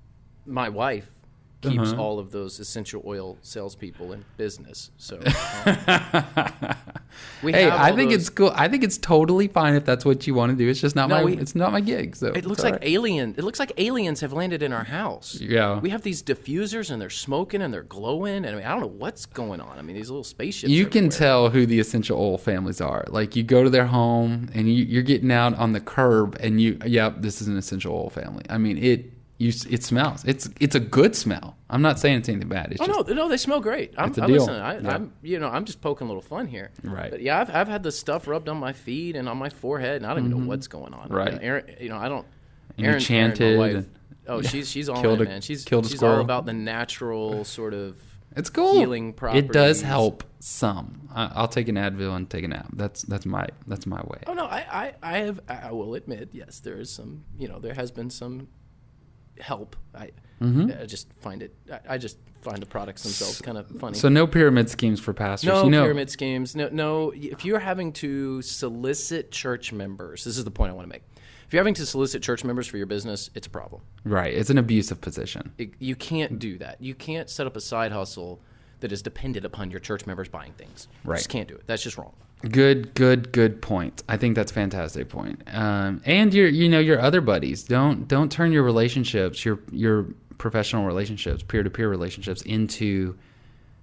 my 0.46 0.70
wife 0.70 1.10
keeps 1.70 1.92
uh-huh. 1.92 2.02
all 2.02 2.20
of 2.20 2.32
those 2.32 2.60
essential 2.60 3.02
oil 3.06 3.38
salespeople 3.42 4.14
in 4.14 4.26
business. 4.38 4.92
So, 4.98 5.16
um, 5.18 5.24
hey, 7.42 7.70
I 7.70 7.96
think 7.96 8.12
those... 8.12 8.22
it's 8.22 8.30
cool. 8.30 8.52
I 8.56 8.68
think 8.68 8.84
it's 8.84 8.98
totally 8.98 9.48
fine 9.48 9.76
if 9.76 9.86
that's 9.86 10.06
what 10.06 10.28
you 10.28 10.34
want 10.34 10.52
to 10.52 10.58
do. 10.58 10.70
It's 10.70 10.82
just 10.82 10.96
not 10.96 11.10
no, 11.10 11.16
my. 11.16 11.24
We, 11.24 11.38
it's 11.38 11.56
not 11.56 11.72
my 11.72 11.82
gig. 11.82 12.16
So 12.16 12.28
it 12.28 12.46
looks 12.46 12.64
like 12.64 12.74
right. 12.74 12.84
alien. 12.84 13.36
It 13.38 13.44
looks 13.44 13.60
like 13.60 13.72
aliens 13.78 14.22
have 14.22 14.34
landed 14.34 14.62
in 14.62 14.74
our 14.74 14.84
house. 14.84 15.40
Yeah, 15.40 15.80
we 15.80 15.90
have 15.90 16.02
these 16.02 16.22
diffusers 16.22 16.92
and 16.92 17.02
they're 17.02 17.10
smoking 17.10 17.62
and 17.62 17.74
they're 17.74 17.84
glowing. 17.84 18.46
And 18.46 18.48
I 18.48 18.56
mean, 18.56 18.66
I 18.66 18.72
don't 18.72 18.82
know 18.82 18.88
what's 18.88 19.26
going 19.26 19.62
on. 19.62 19.80
I 19.80 19.82
mean, 19.82 19.96
these 19.96 20.10
little 20.10 20.24
spaceships. 20.24 20.72
You 20.72 20.86
everywhere. 20.86 21.10
can 21.10 21.18
tell 21.18 21.50
who 21.50 21.66
the 21.66 21.80
essential 21.80 22.20
oil 22.20 22.38
families 22.38 22.82
are. 22.82 23.06
Like 23.08 23.36
you 23.36 23.44
go 23.44 23.64
to 23.64 23.70
their 23.70 23.88
home 23.88 24.50
and 24.54 24.68
you, 24.68 24.84
you're 24.86 25.04
getting 25.04 25.32
out 25.32 25.54
on 25.56 25.74
the 25.74 25.80
curb 25.80 26.38
and 26.40 26.62
you, 26.62 26.78
yep, 26.86 27.22
this 27.22 27.42
is 27.42 27.48
an 27.48 27.58
essential 27.58 27.94
oil 27.94 28.10
family. 28.10 28.44
I 28.50 28.58
mean, 28.58 28.78
it 28.78 29.13
you 29.44 29.54
it 29.70 29.84
smells. 29.84 30.24
It's 30.26 30.50
it's 30.60 30.76
a 30.76 30.80
good 30.80 31.16
smell. 31.16 31.58
I'm 31.70 31.82
not 31.82 32.00
saying 32.00 32.20
it's 32.20 32.30
anything 32.30 32.48
bad. 32.48 32.72
It's 32.72 32.82
oh 32.82 32.86
just, 32.86 33.08
no, 33.10 33.14
no, 33.14 33.30
they 33.30 33.38
smell 33.38 33.60
great. 33.60 33.94
I'm, 33.98 34.10
it's 34.10 34.18
a 34.18 34.24
I'm 34.24 34.28
deal. 34.28 34.40
listening. 34.40 34.62
I, 34.62 34.80
yeah. 34.80 34.96
I'm 34.96 35.14
you 35.22 35.40
know 35.40 35.48
I'm 35.48 35.66
just 35.66 35.82
poking 35.82 36.06
a 36.06 36.10
little 36.10 36.22
fun 36.22 36.48
here. 36.48 36.72
Right. 36.84 37.12
But 37.12 37.22
yeah, 37.22 37.42
I've 37.42 37.54
I've 37.54 37.68
had 37.68 37.84
the 37.84 37.92
stuff 37.92 38.28
rubbed 38.28 38.48
on 38.50 38.58
my 38.58 38.74
feet 38.74 39.16
and 39.16 39.28
on 39.28 39.38
my 39.38 39.50
forehead, 39.50 39.98
and 39.98 40.06
I 40.06 40.10
don't 40.10 40.24
mm-hmm. 40.24 40.32
even 40.32 40.44
know 40.44 40.50
what's 40.50 40.68
going 40.68 40.94
on. 40.94 41.10
Right. 41.10 41.34
You 41.34 41.40
know, 41.40 41.44
Aaron, 41.44 41.76
you 41.80 41.90
know 41.90 41.98
I 41.98 42.10
don't. 42.10 42.26
And 42.78 42.88
Aaron, 42.88 43.00
chanted. 43.00 43.60
Aaron, 43.60 43.76
wife, 43.76 43.86
oh, 44.28 44.42
she's 44.44 44.70
she's 44.70 44.90
all 44.90 45.06
in, 45.06 45.24
man. 45.24 45.42
She's 45.42 45.66
killed 45.66 45.88
she's 45.88 46.04
all 46.04 46.22
about 46.22 46.46
the 46.46 46.54
natural 46.54 47.44
sort 47.44 47.74
of. 47.74 47.98
It's 48.36 48.50
cool. 48.50 48.74
Healing 48.80 49.14
properties. 49.14 49.50
It 49.50 49.54
does 49.54 49.82
help 49.82 50.24
some. 50.40 51.08
I, 51.14 51.42
will 51.42 51.48
take 51.48 51.68
an 51.68 51.76
Advil 51.76 52.16
and 52.16 52.30
take 52.30 52.44
a 52.44 52.48
nap. 52.48 52.68
That's 52.74 53.04
that's 53.04 53.26
my 53.26 53.48
that's 53.68 53.86
my 53.86 54.02
way. 54.02 54.20
Oh 54.28 54.34
no, 54.34 54.46
I, 54.46 54.66
I 54.72 54.94
I 55.04 55.18
have 55.20 55.40
I 55.48 55.72
will 55.72 55.94
admit 55.96 56.30
yes, 56.32 56.60
there 56.60 56.80
is 56.80 56.90
some 56.90 57.26
you 57.38 57.48
know 57.48 57.60
there 57.60 57.76
has 57.76 57.92
been 57.92 58.10
some 58.10 58.48
help. 59.40 59.76
I, 59.96 60.12
mm-hmm. 60.42 60.72
I 60.82 60.86
just 60.86 61.08
find 61.22 61.44
it. 61.44 61.56
I, 61.72 61.80
I, 61.90 61.98
just 61.98 62.18
find 62.42 62.62
the 62.62 62.66
products 62.66 63.04
themselves 63.04 63.42
kind 63.42 63.58
of 63.58 63.68
funny. 63.80 63.98
So 63.98 64.10
no 64.10 64.28
pyramid 64.28 64.70
schemes 64.70 65.00
for 65.00 65.14
pastors. 65.14 65.48
No 65.48 65.64
you 65.66 65.70
know. 65.72 65.84
pyramid 65.84 66.10
schemes. 66.10 66.56
No, 66.56 66.70
no. 66.72 67.12
If 67.16 67.46
you're 67.46 67.60
having 67.60 67.94
to 67.94 68.42
solicit 68.42 69.32
church 69.32 69.72
members, 69.72 70.24
this 70.24 70.38
is 70.38 70.44
the 70.44 70.52
point 70.52 70.72
I 70.72 70.74
want 70.74 70.88
to 70.88 70.94
make. 70.94 71.04
If 71.48 71.54
you're 71.54 71.62
having 71.62 71.76
to 71.76 71.86
solicit 71.86 72.24
church 72.24 72.44
members 72.44 72.68
for 72.68 72.78
your 72.78 72.86
business, 72.86 73.30
it's 73.36 73.48
a 73.48 73.50
problem. 73.50 73.82
Right. 74.04 74.34
It's 74.34 74.50
an 74.50 74.58
abusive 74.58 75.02
position. 75.02 75.54
It, 75.58 75.72
you 75.80 75.96
can't 75.96 76.40
do 76.40 76.58
that. 76.58 76.82
You 76.82 76.96
can't 76.96 77.30
set 77.30 77.46
up 77.46 77.56
a 77.56 77.62
side 77.62 77.92
hustle 77.92 78.42
that 78.80 78.92
is 78.92 79.02
dependent 79.02 79.46
upon 79.46 79.72
your 79.72 79.80
church 79.80 80.06
members 80.06 80.28
buying 80.28 80.54
things. 80.54 80.88
Right. 81.06 81.16
You 81.16 81.20
just 81.20 81.30
can't 81.30 81.48
do 81.48 81.56
it. 81.56 81.64
That's 81.68 81.84
just 81.84 81.98
wrong. 81.98 82.14
Good, 82.52 82.94
good, 82.94 83.32
good 83.32 83.62
point. 83.62 84.04
I 84.10 84.18
think 84.18 84.36
that's 84.36 84.52
fantastic 84.52 85.08
point. 85.08 85.42
Um, 85.54 86.02
and 86.06 86.34
your, 86.34 86.50
you 86.50 86.68
know, 86.68 86.80
your 86.80 87.00
other 87.00 87.22
buddies. 87.22 87.64
Don't 87.64 88.08
don't 88.08 88.30
turn 88.32 88.52
your 88.52 88.64
relationships, 88.64 89.46
your 89.46 89.60
your 89.72 90.08
professional 90.38 90.86
relationships, 90.86 91.42
peer 91.42 91.64
to 91.64 91.70
peer 91.70 91.90
relationships 91.90 92.42
into 92.42 93.18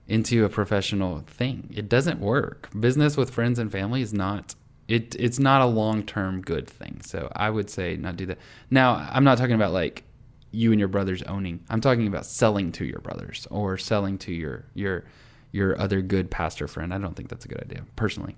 into 0.09 0.44
a 0.44 0.49
professional 0.51 1.20
thing. 1.20 1.73
It 1.75 1.88
doesn't 1.88 2.20
work. 2.20 2.68
Business 2.79 3.16
with 3.16 3.31
friends 3.31 3.59
and 3.59 3.73
family 3.73 4.03
is 4.03 4.12
not 4.12 4.55
it. 4.88 5.16
It's 5.18 5.38
not 5.38 5.62
a 5.62 5.66
long 5.66 6.03
term 6.03 6.42
good 6.42 6.68
thing. 6.68 7.01
So 7.03 7.33
I 7.35 7.49
would 7.49 7.70
say 7.70 7.96
not 7.96 8.16
do 8.16 8.27
that. 8.27 8.38
Now 8.70 8.94
I'm 9.11 9.25
not 9.25 9.38
talking 9.38 9.55
about 9.55 9.73
like 9.73 10.05
you 10.51 10.70
and 10.73 10.79
your 10.79 10.88
brothers 10.88 11.23
owning. 11.23 11.64
I'm 11.70 11.81
talking 11.81 12.07
about 12.07 12.27
selling 12.27 12.73
to 12.73 12.85
your 12.85 13.01
brothers 13.01 13.46
or 13.51 13.79
selling 13.79 14.18
to 14.18 14.35
your 14.35 14.66
your 14.75 15.05
your 15.51 15.81
other 15.81 16.03
good 16.03 16.31
pastor 16.31 16.68
friend. 16.68 16.92
I 16.92 16.99
don't 16.99 17.14
think 17.16 17.31
that's 17.31 17.46
a 17.46 17.49
good 17.49 17.62
idea 17.62 17.85
personally. 17.96 18.37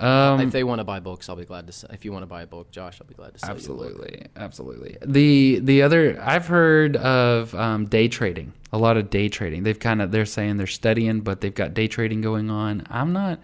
Um, 0.00 0.40
if 0.40 0.50
they 0.50 0.64
want 0.64 0.78
to 0.78 0.84
buy 0.84 0.98
books, 0.98 1.28
I'll 1.28 1.36
be 1.36 1.44
glad 1.44 1.66
to. 1.66 1.72
Sell. 1.72 1.90
If 1.92 2.04
you 2.04 2.12
want 2.12 2.22
to 2.22 2.26
buy 2.26 2.42
a 2.42 2.46
book, 2.46 2.70
Josh, 2.70 2.98
I'll 3.00 3.06
be 3.06 3.14
glad 3.14 3.34
to 3.34 3.38
sell 3.38 3.50
absolutely, 3.50 4.26
absolutely. 4.34 4.96
The 5.04 5.58
the 5.60 5.82
other 5.82 6.18
I've 6.22 6.46
heard 6.46 6.96
of 6.96 7.54
um, 7.54 7.84
day 7.86 8.08
trading. 8.08 8.54
A 8.72 8.78
lot 8.78 8.96
of 8.96 9.10
day 9.10 9.28
trading. 9.28 9.64
They've 9.64 9.78
kind 9.78 10.00
of 10.00 10.10
they're 10.10 10.24
saying 10.24 10.56
they're 10.56 10.66
studying, 10.66 11.20
but 11.20 11.42
they've 11.42 11.54
got 11.54 11.74
day 11.74 11.86
trading 11.86 12.22
going 12.22 12.50
on. 12.50 12.86
I'm 12.88 13.12
not. 13.12 13.40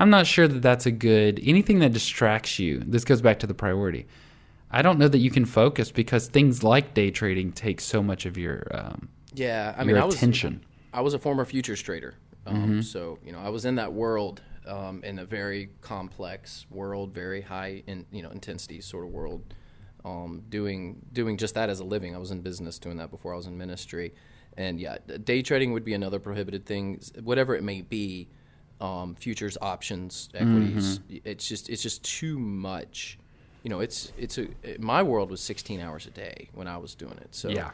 I'm 0.00 0.10
not 0.10 0.26
sure 0.26 0.48
that 0.48 0.62
that's 0.62 0.86
a 0.86 0.90
good 0.90 1.40
anything 1.44 1.78
that 1.80 1.92
distracts 1.92 2.58
you. 2.58 2.80
This 2.80 3.04
goes 3.04 3.20
back 3.20 3.38
to 3.40 3.46
the 3.46 3.54
priority. 3.54 4.06
I 4.72 4.82
don't 4.82 4.98
know 4.98 5.08
that 5.08 5.18
you 5.18 5.30
can 5.30 5.44
focus 5.44 5.92
because 5.92 6.28
things 6.28 6.64
like 6.64 6.94
day 6.94 7.10
trading 7.10 7.52
take 7.52 7.80
so 7.80 8.02
much 8.02 8.26
of 8.26 8.36
your 8.36 8.66
um, 8.72 9.08
yeah. 9.34 9.74
I 9.76 9.84
mean, 9.84 9.96
I 9.96 10.06
attention. 10.06 10.54
Was, 10.54 10.98
I 10.98 11.00
was 11.02 11.14
a 11.14 11.18
former 11.20 11.44
futures 11.44 11.80
trader, 11.80 12.14
um, 12.46 12.56
mm-hmm. 12.56 12.80
so 12.80 13.18
you 13.24 13.30
know 13.30 13.38
I 13.38 13.50
was 13.50 13.64
in 13.64 13.76
that 13.76 13.92
world 13.92 14.40
um, 14.66 15.02
in 15.04 15.18
a 15.18 15.24
very 15.24 15.70
complex 15.80 16.66
world, 16.70 17.14
very 17.14 17.40
high 17.40 17.82
in 17.86 18.06
you 18.10 18.22
know 18.22 18.30
intensity 18.30 18.80
sort 18.80 19.04
of 19.04 19.10
world. 19.10 19.54
Um, 20.04 20.44
doing 20.48 21.04
doing 21.12 21.36
just 21.36 21.54
that 21.54 21.68
as 21.68 21.80
a 21.80 21.84
living. 21.84 22.14
I 22.14 22.18
was 22.18 22.30
in 22.30 22.40
business 22.40 22.78
doing 22.78 22.96
that 22.98 23.10
before 23.10 23.34
I 23.34 23.36
was 23.36 23.46
in 23.46 23.58
ministry, 23.58 24.14
and 24.56 24.80
yeah, 24.80 24.98
day 25.24 25.42
trading 25.42 25.72
would 25.72 25.84
be 25.84 25.94
another 25.94 26.18
prohibited 26.18 26.64
thing, 26.66 27.00
whatever 27.22 27.54
it 27.54 27.62
may 27.62 27.82
be. 27.82 28.28
Um, 28.80 29.14
futures, 29.14 29.58
options, 29.60 30.30
equities. 30.32 31.00
Mm-hmm. 31.00 31.16
It's 31.26 31.46
just 31.46 31.68
it's 31.68 31.82
just 31.82 32.02
too 32.02 32.38
much. 32.38 33.18
You 33.62 33.68
know, 33.68 33.80
it's 33.80 34.10
it's 34.16 34.38
a 34.38 34.48
my 34.78 35.02
world 35.02 35.30
was 35.30 35.42
16 35.42 35.80
hours 35.80 36.06
a 36.06 36.10
day 36.10 36.48
when 36.54 36.66
I 36.66 36.78
was 36.78 36.94
doing 36.94 37.18
it. 37.18 37.28
So 37.32 37.50
yeah, 37.50 37.72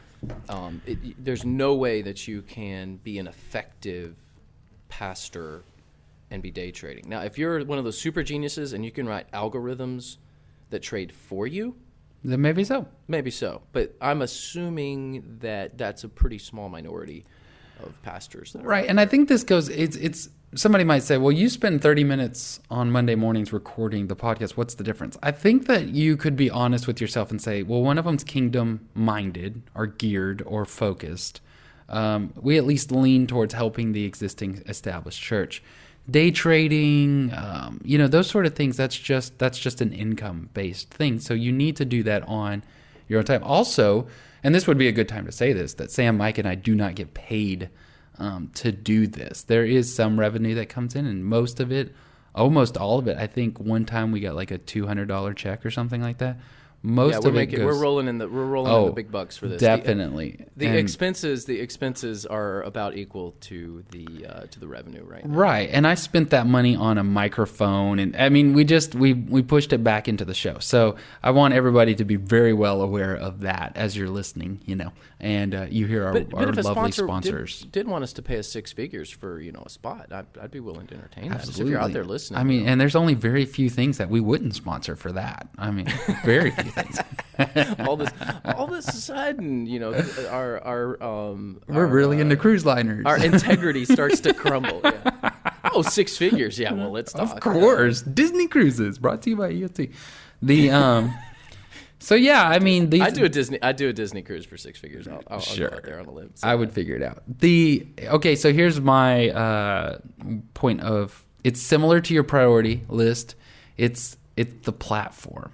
um, 0.49 0.81
it, 0.85 1.23
there's 1.23 1.45
no 1.45 1.75
way 1.75 2.01
that 2.01 2.27
you 2.27 2.41
can 2.41 2.97
be 2.97 3.19
an 3.19 3.27
effective 3.27 4.17
pastor 4.89 5.63
and 6.29 6.43
be 6.43 6.51
day 6.51 6.71
trading. 6.71 7.07
Now, 7.07 7.21
if 7.21 7.37
you're 7.37 7.63
one 7.65 7.77
of 7.77 7.83
those 7.83 7.97
super 7.97 8.23
geniuses 8.23 8.73
and 8.73 8.83
you 8.83 8.91
can 8.91 9.07
write 9.07 9.31
algorithms 9.31 10.17
that 10.69 10.81
trade 10.81 11.11
for 11.11 11.47
you, 11.47 11.75
then 12.23 12.41
maybe 12.41 12.63
so. 12.63 12.87
Maybe 13.07 13.31
so. 13.31 13.61
But 13.71 13.95
I'm 14.01 14.21
assuming 14.21 15.37
that 15.39 15.77
that's 15.77 16.03
a 16.03 16.09
pretty 16.09 16.39
small 16.39 16.67
minority 16.67 17.25
of 17.83 18.01
pastors. 18.01 18.55
right. 18.59 18.87
And 18.87 18.99
I 18.99 19.05
think 19.05 19.29
this 19.29 19.43
goes, 19.43 19.69
it's, 19.69 19.95
it's, 19.97 20.29
somebody 20.55 20.83
might 20.83 21.03
say, 21.03 21.17
well, 21.17 21.31
you 21.31 21.47
spend 21.47 21.81
30 21.81 22.03
minutes 22.03 22.59
on 22.71 22.91
Monday 22.91 23.15
mornings 23.15 23.53
recording 23.53 24.07
the 24.07 24.15
podcast. 24.15 24.51
What's 24.51 24.75
the 24.75 24.83
difference? 24.83 25.17
I 25.21 25.31
think 25.31 25.67
that 25.67 25.89
you 25.89 26.17
could 26.17 26.35
be 26.35 26.49
honest 26.49 26.87
with 26.87 26.99
yourself 26.99 27.29
and 27.29 27.41
say, 27.41 27.63
well, 27.63 27.81
one 27.81 27.97
of 27.97 28.05
them's 28.05 28.23
kingdom 28.23 28.89
minded 28.93 29.61
or 29.75 29.85
geared 29.85 30.41
or 30.45 30.65
focused. 30.65 31.39
Um, 31.87 32.33
we 32.35 32.57
at 32.57 32.65
least 32.65 32.91
lean 32.91 33.27
towards 33.27 33.53
helping 33.53 33.93
the 33.93 34.03
existing 34.03 34.63
established 34.67 35.21
church 35.21 35.63
day 36.09 36.31
trading, 36.31 37.31
um, 37.33 37.81
you 37.83 37.97
know, 37.97 38.07
those 38.07 38.29
sort 38.29 38.45
of 38.45 38.55
things. 38.55 38.77
That's 38.77 38.97
just 38.97 39.37
that's 39.39 39.59
just 39.59 39.81
an 39.81 39.93
income 39.93 40.49
based 40.53 40.89
thing. 40.89 41.19
So 41.19 41.33
you 41.33 41.51
need 41.51 41.75
to 41.77 41.85
do 41.85 42.03
that 42.03 42.27
on 42.27 42.63
your 43.07 43.19
own 43.19 43.25
time. 43.25 43.43
Also, 43.43 44.07
and 44.43 44.53
this 44.53 44.67
would 44.67 44.77
be 44.77 44.87
a 44.87 44.91
good 44.91 45.07
time 45.07 45.25
to 45.25 45.31
say 45.31 45.53
this: 45.53 45.73
that 45.75 45.91
Sam, 45.91 46.17
Mike, 46.17 46.37
and 46.37 46.47
I 46.47 46.55
do 46.55 46.75
not 46.75 46.95
get 46.95 47.13
paid 47.13 47.69
um, 48.17 48.49
to 48.55 48.71
do 48.71 49.07
this. 49.07 49.43
There 49.43 49.65
is 49.65 49.93
some 49.93 50.19
revenue 50.19 50.55
that 50.55 50.69
comes 50.69 50.95
in, 50.95 51.05
and 51.05 51.25
most 51.25 51.59
of 51.59 51.71
it, 51.71 51.93
almost 52.33 52.77
all 52.77 52.99
of 52.99 53.07
it. 53.07 53.17
I 53.17 53.27
think 53.27 53.59
one 53.59 53.85
time 53.85 54.11
we 54.11 54.19
got 54.19 54.35
like 54.35 54.51
a 54.51 54.57
two 54.57 54.87
hundred 54.87 55.07
dollar 55.07 55.33
check 55.33 55.65
or 55.65 55.71
something 55.71 56.01
like 56.01 56.19
that. 56.19 56.37
Most 56.83 57.11
yeah, 57.13 57.17
of 57.17 57.23
we're 57.25 57.29
it 57.31 57.33
making, 57.33 57.59
goes, 57.59 57.65
we're 57.65 57.81
rolling 57.81 58.07
in 58.07 58.17
the 58.19 58.27
we're 58.29 58.45
rolling 58.45 58.71
in 58.71 58.77
Oh, 58.77 58.85
the 58.85 58.91
big 58.93 59.11
bucks 59.11 59.35
for 59.35 59.47
this. 59.47 59.59
Definitely. 59.59 60.45
The, 60.55 60.67
And- 60.67 60.75
expenses 60.77 61.45
the 61.45 61.59
expenses 61.59 62.25
are 62.25 62.61
about 62.61 62.95
equal 62.95 63.31
to 63.41 63.83
the 63.91 64.25
uh, 64.27 64.41
to 64.51 64.59
the 64.59 64.67
revenue 64.67 65.03
right 65.03 65.25
now. 65.25 65.33
Right, 65.35 65.69
and 65.71 65.87
I 65.87 65.95
spent 65.95 66.29
that 66.29 66.45
money 66.45 66.75
on 66.75 66.97
a 66.97 67.03
microphone, 67.03 67.99
and 67.99 68.15
I 68.15 68.29
mean, 68.29 68.53
we 68.53 68.63
just 68.63 68.93
we 68.93 69.13
we 69.13 69.41
pushed 69.41 69.73
it 69.73 69.83
back 69.83 70.07
into 70.07 70.23
the 70.23 70.35
show. 70.35 70.59
So 70.59 70.95
I 71.23 71.31
want 71.31 71.55
everybody 71.55 71.95
to 71.95 72.05
be 72.05 72.15
very 72.15 72.53
well 72.53 72.81
aware 72.81 73.15
of 73.15 73.41
that 73.41 73.73
as 73.75 73.97
you're 73.97 74.09
listening, 74.09 74.61
you 74.65 74.75
know, 74.75 74.93
and 75.19 75.55
uh, 75.55 75.65
you 75.69 75.87
hear 75.87 76.05
our, 76.05 76.13
But, 76.13 76.33
our 76.35 76.45
lovely 76.45 76.63
sponsor 76.63 77.03
sponsors. 77.03 77.59
Did, 77.61 77.71
did 77.71 77.87
want 77.87 78.03
us 78.03 78.13
to 78.13 78.21
pay 78.21 78.37
us 78.37 78.47
six 78.47 78.71
figures 78.71 79.09
for 79.09 79.41
you 79.41 79.51
know 79.51 79.63
a 79.65 79.69
spot, 79.69 80.13
I'd, 80.13 80.25
I'd 80.39 80.51
be 80.51 80.59
willing 80.59 80.87
to 80.87 80.95
entertain 80.95 81.29
that. 81.31 81.43
So 81.45 81.63
if 81.63 81.67
you're 81.67 81.81
out 81.81 81.91
there 81.91 82.05
listening, 82.05 82.39
I 82.39 82.43
mean, 82.43 82.67
and 82.67 82.79
there's 82.79 82.95
only 82.95 83.15
very 83.15 83.45
few 83.45 83.69
things 83.69 83.97
that 83.97 84.09
we 84.09 84.19
wouldn't 84.19 84.53
sponsor 84.55 84.95
for 84.95 85.11
that. 85.13 85.47
I 85.57 85.71
mean, 85.71 85.87
very 86.23 86.51
few 86.66 86.66
things. 86.67 86.99
all 87.79 87.97
this 87.97 88.11
all 88.45 88.67
this 88.67 88.87
of 88.87 88.95
a 88.95 88.97
sudden, 88.97 89.65
you 89.65 89.79
know, 89.79 89.93
our 90.29 90.63
our 90.63 91.03
um 91.03 91.61
We're 91.67 91.81
our, 91.81 91.87
really 91.87 92.17
uh, 92.17 92.21
into 92.21 92.35
cruise 92.35 92.65
liners. 92.65 93.05
our 93.05 93.23
integrity 93.23 93.85
starts 93.85 94.19
to 94.21 94.33
crumble. 94.33 94.81
Yeah. 94.83 95.31
Oh, 95.73 95.81
six 95.81 96.17
figures. 96.17 96.57
Yeah, 96.57 96.71
well, 96.71 96.91
let's 96.91 97.13
talk. 97.13 97.35
Of 97.35 97.39
course, 97.41 98.01
Disney 98.01 98.47
Cruises 98.47 98.97
brought 98.97 99.21
to 99.23 99.29
you 99.29 99.35
by 99.35 99.51
EST. 99.51 99.91
The 100.41 100.71
um, 100.71 101.13
so 101.99 102.15
yeah, 102.15 102.47
I 102.47 102.59
mean, 102.59 102.89
these 102.89 103.01
I 103.01 103.09
do 103.09 103.25
a 103.25 103.29
Disney. 103.29 103.61
I 103.61 103.73
do 103.73 103.89
a 103.89 103.93
Disney 103.93 104.21
cruise 104.21 104.45
for 104.45 104.57
six 104.57 104.79
figures. 104.79 105.07
I'll, 105.07 105.23
I'll, 105.27 105.39
Sure. 105.39 105.73
I'll 105.73 105.81
there 105.81 105.99
on 105.99 106.05
a 106.05 106.11
limb. 106.11 106.31
So, 106.35 106.47
I 106.47 106.55
would 106.55 106.71
figure 106.71 106.95
it 106.95 107.03
out. 107.03 107.21
The 107.27 107.85
okay, 108.01 108.35
so 108.35 108.53
here's 108.53 108.79
my 108.79 109.29
uh, 109.29 109.97
point 110.53 110.81
of 110.81 111.25
it's 111.43 111.61
similar 111.61 111.99
to 112.01 112.13
your 112.13 112.23
priority 112.23 112.83
list. 112.89 113.35
It's 113.77 114.17
it's 114.35 114.65
the 114.65 114.71
platform. 114.71 115.51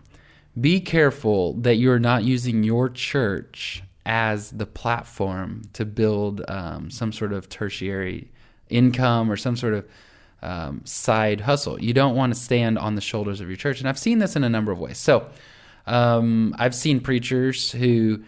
Be 0.59 0.79
careful 0.79 1.53
that 1.55 1.75
you're 1.75 1.99
not 1.99 2.23
using 2.23 2.63
your 2.63 2.89
church 2.89 3.83
as 4.05 4.51
the 4.51 4.65
platform 4.65 5.63
to 5.73 5.85
build 5.85 6.43
um, 6.47 6.89
some 6.89 7.11
sort 7.11 7.33
of 7.33 7.49
tertiary 7.49 8.29
income 8.69 9.31
or 9.31 9.37
some 9.37 9.55
sort 9.55 9.73
of 9.73 9.85
um, 10.41 10.81
side 10.85 11.41
hustle. 11.41 11.81
You 11.81 11.93
don't 11.93 12.15
want 12.15 12.33
to 12.33 12.39
stand 12.39 12.77
on 12.77 12.95
the 12.95 13.01
shoulders 13.01 13.39
of 13.41 13.47
your 13.47 13.55
church, 13.55 13.79
and 13.79 13.87
I've 13.87 13.97
seen 13.97 14.19
this 14.19 14.35
in 14.35 14.43
a 14.43 14.49
number 14.49 14.71
of 14.71 14.79
ways. 14.79 14.97
So, 14.97 15.27
um, 15.87 16.55
I've 16.59 16.75
seen 16.75 16.99
preachers 16.99 17.71
who 17.71 18.23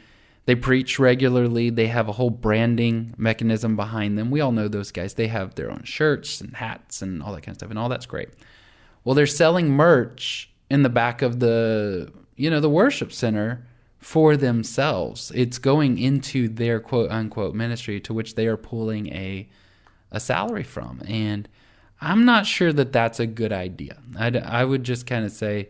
they 0.45 0.55
preach 0.55 0.97
regularly. 0.97 1.69
They 1.69 1.87
have 1.87 2.07
a 2.07 2.13
whole 2.13 2.29
branding 2.29 3.13
mechanism 3.17 3.75
behind 3.75 4.17
them. 4.17 4.31
We 4.31 4.41
all 4.41 4.51
know 4.51 4.67
those 4.67 4.91
guys. 4.91 5.13
They 5.13 5.27
have 5.27 5.55
their 5.55 5.71
own 5.71 5.83
shirts 5.83 6.41
and 6.41 6.55
hats 6.55 7.01
and 7.01 7.21
all 7.21 7.33
that 7.33 7.41
kind 7.41 7.53
of 7.53 7.59
stuff, 7.59 7.69
and 7.69 7.77
all 7.77 7.89
that's 7.89 8.05
great. 8.05 8.29
Well, 9.03 9.13
they're 9.13 9.27
selling 9.27 9.69
merch 9.69 10.49
in 10.75 10.83
the 10.83 10.89
back 10.89 11.21
of 11.21 11.39
the 11.39 12.11
you 12.35 12.49
know 12.51 12.59
the 12.59 12.69
worship 12.81 13.11
center 13.11 13.65
for 13.99 14.37
themselves. 14.37 15.31
It's 15.33 15.57
going 15.57 15.97
into 15.97 16.47
their 16.47 16.79
quote 16.79 17.09
unquote 17.09 17.55
ministry 17.55 17.99
to 18.01 18.13
which 18.13 18.35
they 18.35 18.45
are 18.47 18.57
pulling 18.57 19.07
a 19.25 19.47
a 20.11 20.19
salary 20.19 20.63
from, 20.63 21.01
and 21.07 21.47
I'm 22.01 22.25
not 22.25 22.45
sure 22.45 22.71
that 22.73 22.91
that's 22.91 23.19
a 23.19 23.25
good 23.41 23.51
idea. 23.53 23.97
I'd, 24.17 24.37
I 24.37 24.63
would 24.63 24.83
just 24.83 25.05
kind 25.07 25.25
of 25.25 25.31
say, 25.31 25.69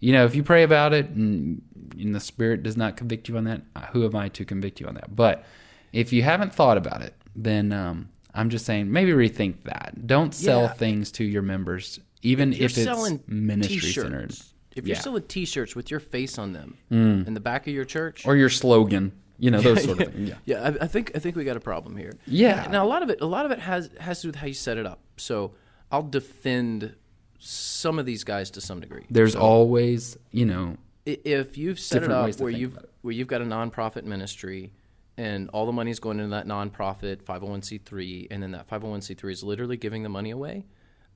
you 0.00 0.12
know, 0.12 0.24
if 0.24 0.34
you 0.34 0.42
pray 0.42 0.62
about 0.64 0.92
it 0.92 1.06
and, 1.10 1.62
and 1.98 2.14
the 2.14 2.20
Spirit 2.20 2.62
does 2.62 2.76
not 2.76 2.96
convict 2.96 3.28
you 3.28 3.36
on 3.36 3.44
that, 3.44 3.62
who 3.92 4.04
am 4.04 4.16
I 4.16 4.28
to 4.30 4.44
convict 4.44 4.80
you 4.80 4.86
on 4.88 4.94
that? 4.94 5.14
But 5.14 5.44
if 5.92 6.12
you 6.12 6.22
haven't 6.22 6.52
thought 6.54 6.76
about 6.78 7.02
it, 7.02 7.14
then 7.34 7.72
um, 7.72 8.08
I'm 8.34 8.50
just 8.50 8.64
saying 8.66 8.90
maybe 8.90 9.12
rethink 9.12 9.54
that. 9.64 10.06
Don't 10.06 10.34
sell 10.34 10.62
Yeah. 10.62 10.72
things 10.82 11.12
to 11.12 11.24
your 11.24 11.42
members, 11.42 12.00
even 12.26 12.52
If 12.52 12.76
if 12.76 12.78
it's 12.86 13.28
ministry 13.28 13.76
t-shirts, 13.78 13.94
centered. 14.08 14.32
If 14.76 14.86
you're 14.86 14.94
Yeah. 14.96 15.00
Mm. 15.00 15.04
selling 15.04 15.22
T-shirts 15.22 15.74
with 15.74 15.90
your 15.90 16.00
face 16.00 16.38
on 16.38 16.52
them 16.52 16.76
in 16.90 17.32
the 17.34 17.40
back 17.40 17.66
of 17.66 17.72
your 17.72 17.84
church, 17.84 18.26
Or 18.26 18.36
your 18.36 18.50
slogan, 18.50 19.12
you 19.38 19.50
know, 19.50 19.60
those 19.60 19.84
sort 19.88 20.00
of 20.00 20.12
things. 20.12 20.28
Yeah. 20.30 20.34
yeah, 20.44 20.62
I, 20.80 20.84
I 20.84 20.86
think 20.86 21.12
I 21.14 21.18
think 21.18 21.36
we 21.36 21.44
got 21.44 21.56
a 21.56 21.60
problem 21.60 21.96
here. 21.96 22.12
Yeah. 22.26 22.66
Now 22.70 22.84
a 22.84 22.88
lot 22.88 23.02
of 23.02 23.10
it, 23.10 23.20
a 23.20 23.26
lot 23.26 23.46
of 23.46 23.52
it 23.52 23.60
has 23.60 23.90
has 24.00 24.18
to 24.20 24.22
do 24.26 24.28
with 24.28 24.36
how 24.36 24.46
you 24.46 24.54
set 24.54 24.76
it 24.76 24.86
up. 24.86 25.00
So 25.16 25.52
I'll 25.90 26.02
defend 26.02 26.94
some 27.38 27.98
of 27.98 28.06
these 28.06 28.24
guys 28.24 28.50
to 28.52 28.60
some 28.60 28.80
degree. 28.80 29.04
There's 29.10 29.36
always, 29.36 30.16
you 30.30 30.46
know, 30.46 30.76
if 31.04 31.56
you've 31.56 31.78
set 31.78 32.02
it 32.02 32.10
up 32.10 32.34
where 32.40 32.50
you've 32.50 32.78
where 33.02 33.12
you've 33.14 33.28
got 33.28 33.40
a 33.40 33.44
nonprofit 33.44 34.04
ministry 34.04 34.72
and 35.16 35.48
all 35.50 35.64
the 35.64 35.72
money's 35.72 36.00
going 36.00 36.18
into 36.18 36.30
that 36.30 36.46
nonprofit 36.46 37.22
501c3 37.22 38.26
and 38.30 38.42
then 38.42 38.50
that 38.52 38.68
501c3 38.68 39.30
is 39.32 39.42
literally 39.44 39.76
giving 39.76 40.02
the 40.02 40.08
money 40.08 40.30
away 40.30 40.66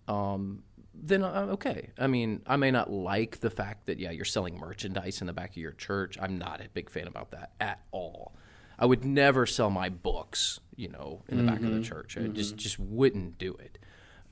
um, 0.08 0.62
then 0.94 1.22
uh, 1.22 1.46
okay. 1.50 1.90
I 1.98 2.06
mean 2.06 2.42
i 2.46 2.56
may 2.56 2.70
not 2.70 2.90
like 2.90 3.40
the 3.40 3.50
fact 3.50 3.86
that 3.86 3.98
yeah 3.98 4.10
you're 4.10 4.24
selling 4.24 4.58
merchandise 4.58 5.20
in 5.20 5.26
the 5.26 5.32
back 5.32 5.50
of 5.50 5.56
your 5.56 5.72
church. 5.72 6.18
I'm 6.20 6.38
not 6.38 6.60
a 6.60 6.68
big 6.68 6.90
fan 6.90 7.06
about 7.06 7.30
that 7.32 7.52
at 7.60 7.80
all. 7.92 8.34
I 8.78 8.86
would 8.86 9.04
never 9.04 9.46
sell 9.46 9.70
my 9.70 9.88
books 9.88 10.60
you 10.76 10.88
know 10.88 11.22
in 11.28 11.36
the 11.36 11.42
back 11.44 11.60
Mm-hmm. 11.60 11.66
of 11.66 11.74
the 11.74 11.82
church. 11.82 12.16
I 12.16 12.22
just 12.28 12.56
just 12.56 12.78
wouldn't 12.78 13.38
do 13.38 13.54
it 13.54 13.78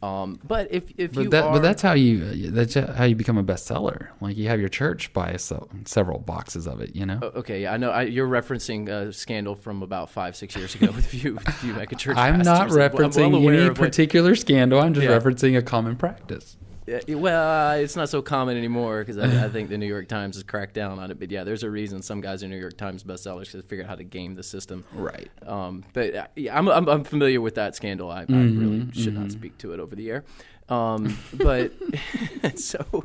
um, 0.02 0.38
but 0.46 0.68
if 0.70 0.84
if 0.96 1.12
But 1.14 1.24
you 1.24 1.30
that, 1.30 1.44
are, 1.44 1.52
but 1.54 1.62
that's 1.62 1.82
how 1.82 1.92
you 1.94 2.50
that's 2.50 2.74
how 2.74 3.04
you 3.04 3.16
become 3.16 3.36
a 3.36 3.42
bestseller. 3.42 4.08
Like 4.20 4.36
you 4.36 4.48
have 4.48 4.60
your 4.60 4.68
church 4.68 5.12
buy 5.12 5.36
so, 5.36 5.68
several 5.86 6.20
boxes 6.20 6.66
of 6.68 6.80
it. 6.80 6.94
You 6.94 7.04
know, 7.06 7.18
Okay, 7.34 7.66
I 7.66 7.76
know 7.78 7.90
I, 7.90 8.02
you're 8.02 8.28
referencing 8.28 8.88
a 8.88 9.12
scandal 9.12 9.54
from 9.56 9.82
about 9.82 10.10
five, 10.10 10.36
six 10.36 10.54
years 10.54 10.74
ago 10.76 10.92
with 10.92 11.06
few, 11.06 11.36
few 11.38 11.72
mega 11.74 11.96
church. 11.96 12.16
I'm 12.16 12.38
not 12.38 12.68
pastors. 12.68 12.76
I'm 12.76 12.92
well 12.92 13.10
referencing 13.10 13.48
any 13.54 13.68
what- 13.68 13.74
particular 13.76 14.34
scandal. 14.36 14.80
I'm 14.80 14.94
just 14.94 15.04
Yeah. 15.04 15.18
referencing 15.18 15.56
a 15.58 15.62
common 15.62 15.96
practice. 15.96 16.56
Yeah, 16.88 17.16
well, 17.16 17.68
uh, 17.70 17.74
it's 17.76 17.96
not 17.96 18.08
so 18.08 18.22
common 18.22 18.56
anymore 18.56 19.00
because 19.00 19.18
I, 19.18 19.44
I 19.44 19.48
think 19.50 19.68
the 19.68 19.76
New 19.76 19.86
York 19.86 20.08
Times 20.08 20.36
has 20.36 20.42
cracked 20.42 20.72
down 20.72 20.98
on 20.98 21.10
it. 21.10 21.18
But 21.18 21.30
yeah, 21.30 21.44
there's 21.44 21.62
a 21.62 21.68
reason 21.70 22.00
some 22.00 22.22
guys 22.22 22.42
are 22.42 22.48
New 22.48 22.56
York 22.56 22.78
Times 22.78 23.04
bestsellers 23.04 23.40
because 23.40 23.60
they 23.62 23.68
figured 23.68 23.84
out 23.84 23.90
how 23.90 23.96
to 23.96 24.04
game 24.04 24.34
the 24.36 24.42
system. 24.42 24.84
Right. 24.94 25.28
Um, 25.46 25.84
but 25.92 26.14
uh, 26.14 26.26
yeah, 26.34 26.56
I'm, 26.56 26.66
I'm, 26.68 26.88
I'm 26.88 27.04
familiar 27.04 27.42
with 27.42 27.56
that 27.56 27.76
scandal. 27.76 28.10
I, 28.10 28.20
I 28.22 28.24
really 28.32 28.90
should 28.92 29.14
not 29.14 29.30
speak 29.30 29.58
to 29.58 29.74
it 29.74 29.80
over 29.80 29.94
the 29.94 30.10
air. 30.10 30.24
Um, 30.70 31.18
but 31.34 31.72
so, 32.58 33.04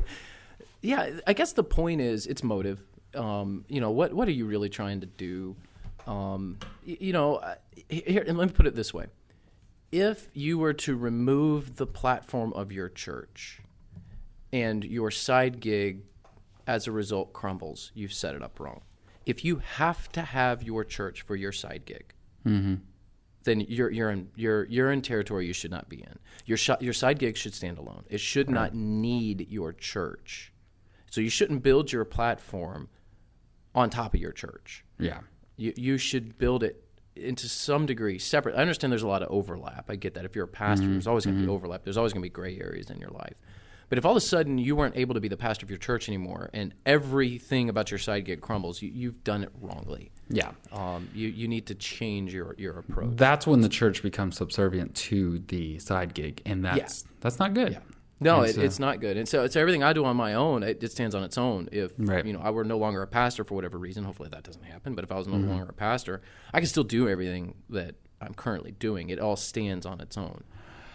yeah, 0.80 1.10
I 1.26 1.34
guess 1.34 1.52
the 1.52 1.64
point 1.64 2.00
is 2.00 2.26
it's 2.26 2.42
motive. 2.42 2.80
Um, 3.14 3.64
you 3.68 3.80
know, 3.82 3.90
what 3.90 4.12
what 4.14 4.28
are 4.28 4.32
you 4.32 4.46
really 4.46 4.68
trying 4.70 5.00
to 5.00 5.06
do? 5.06 5.56
Um, 6.06 6.58
y- 6.86 6.96
you 7.00 7.12
know, 7.12 7.36
uh, 7.36 7.54
here, 7.88 8.24
and 8.26 8.36
let 8.38 8.48
me 8.48 8.52
put 8.54 8.66
it 8.66 8.74
this 8.74 8.92
way: 8.94 9.06
if 9.92 10.28
you 10.32 10.58
were 10.58 10.72
to 10.72 10.96
remove 10.96 11.76
the 11.76 11.86
platform 11.86 12.52
of 12.54 12.72
your 12.72 12.88
church, 12.88 13.60
and 14.54 14.84
your 14.84 15.10
side 15.10 15.58
gig, 15.58 16.04
as 16.64 16.86
a 16.86 16.92
result, 16.92 17.32
crumbles, 17.32 17.90
you've 17.92 18.12
set 18.12 18.36
it 18.36 18.42
up 18.42 18.60
wrong. 18.60 18.82
If 19.26 19.44
you 19.44 19.56
have 19.56 20.10
to 20.12 20.22
have 20.22 20.62
your 20.62 20.84
church 20.84 21.22
for 21.22 21.34
your 21.34 21.50
side 21.50 21.82
gig, 21.84 22.14
mm-hmm. 22.46 22.76
then 23.42 23.60
you're 23.62 23.90
you're 23.90 24.10
in 24.10 24.28
you're 24.36 24.64
you're 24.66 24.92
in 24.92 25.02
territory 25.02 25.46
you 25.46 25.52
should 25.52 25.72
not 25.72 25.88
be 25.88 25.96
in. 25.96 26.18
Your 26.46 26.56
sh- 26.56 26.80
your 26.80 26.92
side 26.92 27.18
gig 27.18 27.36
should 27.36 27.52
stand 27.52 27.78
alone. 27.78 28.04
It 28.08 28.20
should 28.20 28.48
not 28.48 28.74
need 28.74 29.48
your 29.50 29.72
church. 29.72 30.52
So 31.10 31.20
you 31.20 31.30
shouldn't 31.30 31.64
build 31.64 31.90
your 31.90 32.04
platform 32.04 32.88
on 33.74 33.90
top 33.90 34.14
of 34.14 34.20
your 34.20 34.32
church. 34.32 34.84
Yeah. 35.00 35.20
You 35.56 35.72
you 35.76 35.98
should 35.98 36.38
build 36.38 36.62
it 36.62 36.84
into 37.16 37.48
some 37.48 37.86
degree 37.86 38.20
separate. 38.20 38.54
I 38.54 38.58
understand 38.58 38.92
there's 38.92 39.02
a 39.02 39.08
lot 39.08 39.22
of 39.22 39.30
overlap. 39.30 39.86
I 39.88 39.96
get 39.96 40.14
that. 40.14 40.24
If 40.24 40.36
you're 40.36 40.44
a 40.44 40.48
pastor, 40.48 40.84
mm-hmm. 40.84 40.92
there's 40.92 41.08
always 41.08 41.24
going 41.24 41.36
to 41.36 41.40
be 41.40 41.46
mm-hmm. 41.46 41.54
overlap. 41.54 41.82
There's 41.82 41.96
always 41.96 42.12
going 42.12 42.22
to 42.22 42.26
be 42.26 42.32
gray 42.32 42.60
areas 42.60 42.90
in 42.90 43.00
your 43.00 43.10
life. 43.10 43.40
But 43.94 43.98
if 43.98 44.04
all 44.06 44.10
of 44.10 44.16
a 44.16 44.20
sudden 44.20 44.58
you 44.58 44.74
weren't 44.74 44.96
able 44.96 45.14
to 45.14 45.20
be 45.20 45.28
the 45.28 45.36
pastor 45.36 45.64
of 45.64 45.70
your 45.70 45.78
church 45.78 46.08
anymore, 46.08 46.50
and 46.52 46.74
everything 46.84 47.68
about 47.68 47.92
your 47.92 47.98
side 47.98 48.24
gig 48.24 48.40
crumbles, 48.40 48.82
you, 48.82 48.90
you've 48.92 49.22
done 49.22 49.44
it 49.44 49.50
wrongly. 49.60 50.10
Yeah. 50.28 50.50
Um, 50.72 51.08
you 51.14 51.28
you 51.28 51.46
need 51.46 51.66
to 51.66 51.76
change 51.76 52.34
your 52.34 52.56
your 52.58 52.76
approach. 52.80 53.10
That's 53.14 53.46
when 53.46 53.60
the 53.60 53.68
church 53.68 54.02
becomes 54.02 54.36
subservient 54.36 54.96
to 54.96 55.38
the 55.46 55.78
side 55.78 56.12
gig, 56.12 56.42
and 56.44 56.64
that's 56.64 57.04
that's 57.20 57.38
not 57.38 57.54
good. 57.54 57.74
Yeah. 57.74 57.78
No, 58.18 58.42
it, 58.42 58.56
so- 58.56 58.62
it's 58.62 58.80
not 58.80 58.98
good. 59.00 59.16
And 59.16 59.28
so 59.28 59.44
it's 59.44 59.54
everything 59.54 59.84
I 59.84 59.92
do 59.92 60.04
on 60.04 60.16
my 60.16 60.34
own. 60.34 60.64
It, 60.64 60.82
it 60.82 60.90
stands 60.90 61.14
on 61.14 61.22
its 61.22 61.38
own. 61.38 61.68
If 61.70 61.92
Right. 61.96 62.26
you 62.26 62.32
know 62.32 62.40
I 62.42 62.50
were 62.50 62.64
no 62.64 62.78
longer 62.78 63.00
a 63.00 63.06
pastor 63.06 63.44
for 63.44 63.54
whatever 63.54 63.78
reason, 63.78 64.02
hopefully 64.02 64.28
that 64.32 64.42
doesn't 64.42 64.64
happen. 64.64 64.96
But 64.96 65.04
if 65.04 65.12
I 65.12 65.14
was 65.18 65.28
no 65.28 65.34
Mm-hmm. 65.34 65.50
longer 65.50 65.66
a 65.70 65.72
pastor, 65.72 66.20
I 66.52 66.58
can 66.58 66.66
still 66.66 66.82
do 66.82 67.08
everything 67.08 67.54
that 67.70 67.94
I'm 68.20 68.34
currently 68.34 68.72
doing. 68.72 69.10
It 69.10 69.20
all 69.20 69.36
stands 69.36 69.86
on 69.86 70.00
its 70.00 70.18
own. 70.18 70.42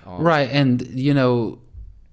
Right. 0.06 0.50
And, 0.52 0.82
you 1.00 1.14
know, 1.14 1.60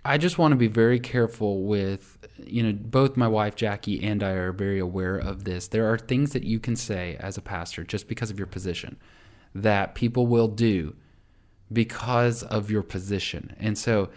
I 0.07 0.19
just 0.19 0.39
want 0.39 0.53
to 0.53 0.57
be 0.57 0.69
very 0.69 1.01
careful 1.01 1.65
with, 1.65 2.17
you 2.39 2.63
know, 2.63 2.73
both 2.73 3.17
my 3.17 3.27
wife, 3.27 3.57
Jackie, 3.57 4.03
and 4.05 4.23
I 4.23 4.31
are 4.31 4.53
very 4.53 4.79
aware 4.79 5.17
of 5.17 5.45
this. 5.45 5.67
There 5.69 5.91
are 5.91 5.99
things 5.99 6.33
that 6.33 6.45
you 6.45 6.61
can 6.61 6.77
say 6.77 7.17
as 7.19 7.37
a 7.37 7.43
pastor 7.43 7.83
just 7.83 8.07
because 8.07 8.31
of 8.31 8.39
your 8.39 8.47
position 8.47 8.99
that 9.55 9.95
people 9.95 10.27
will 10.27 10.49
do 10.49 10.95
because 11.73 12.45
of 12.45 12.71
your 12.71 12.83
position. 12.83 13.57
And 13.59 13.77
so 13.77 14.11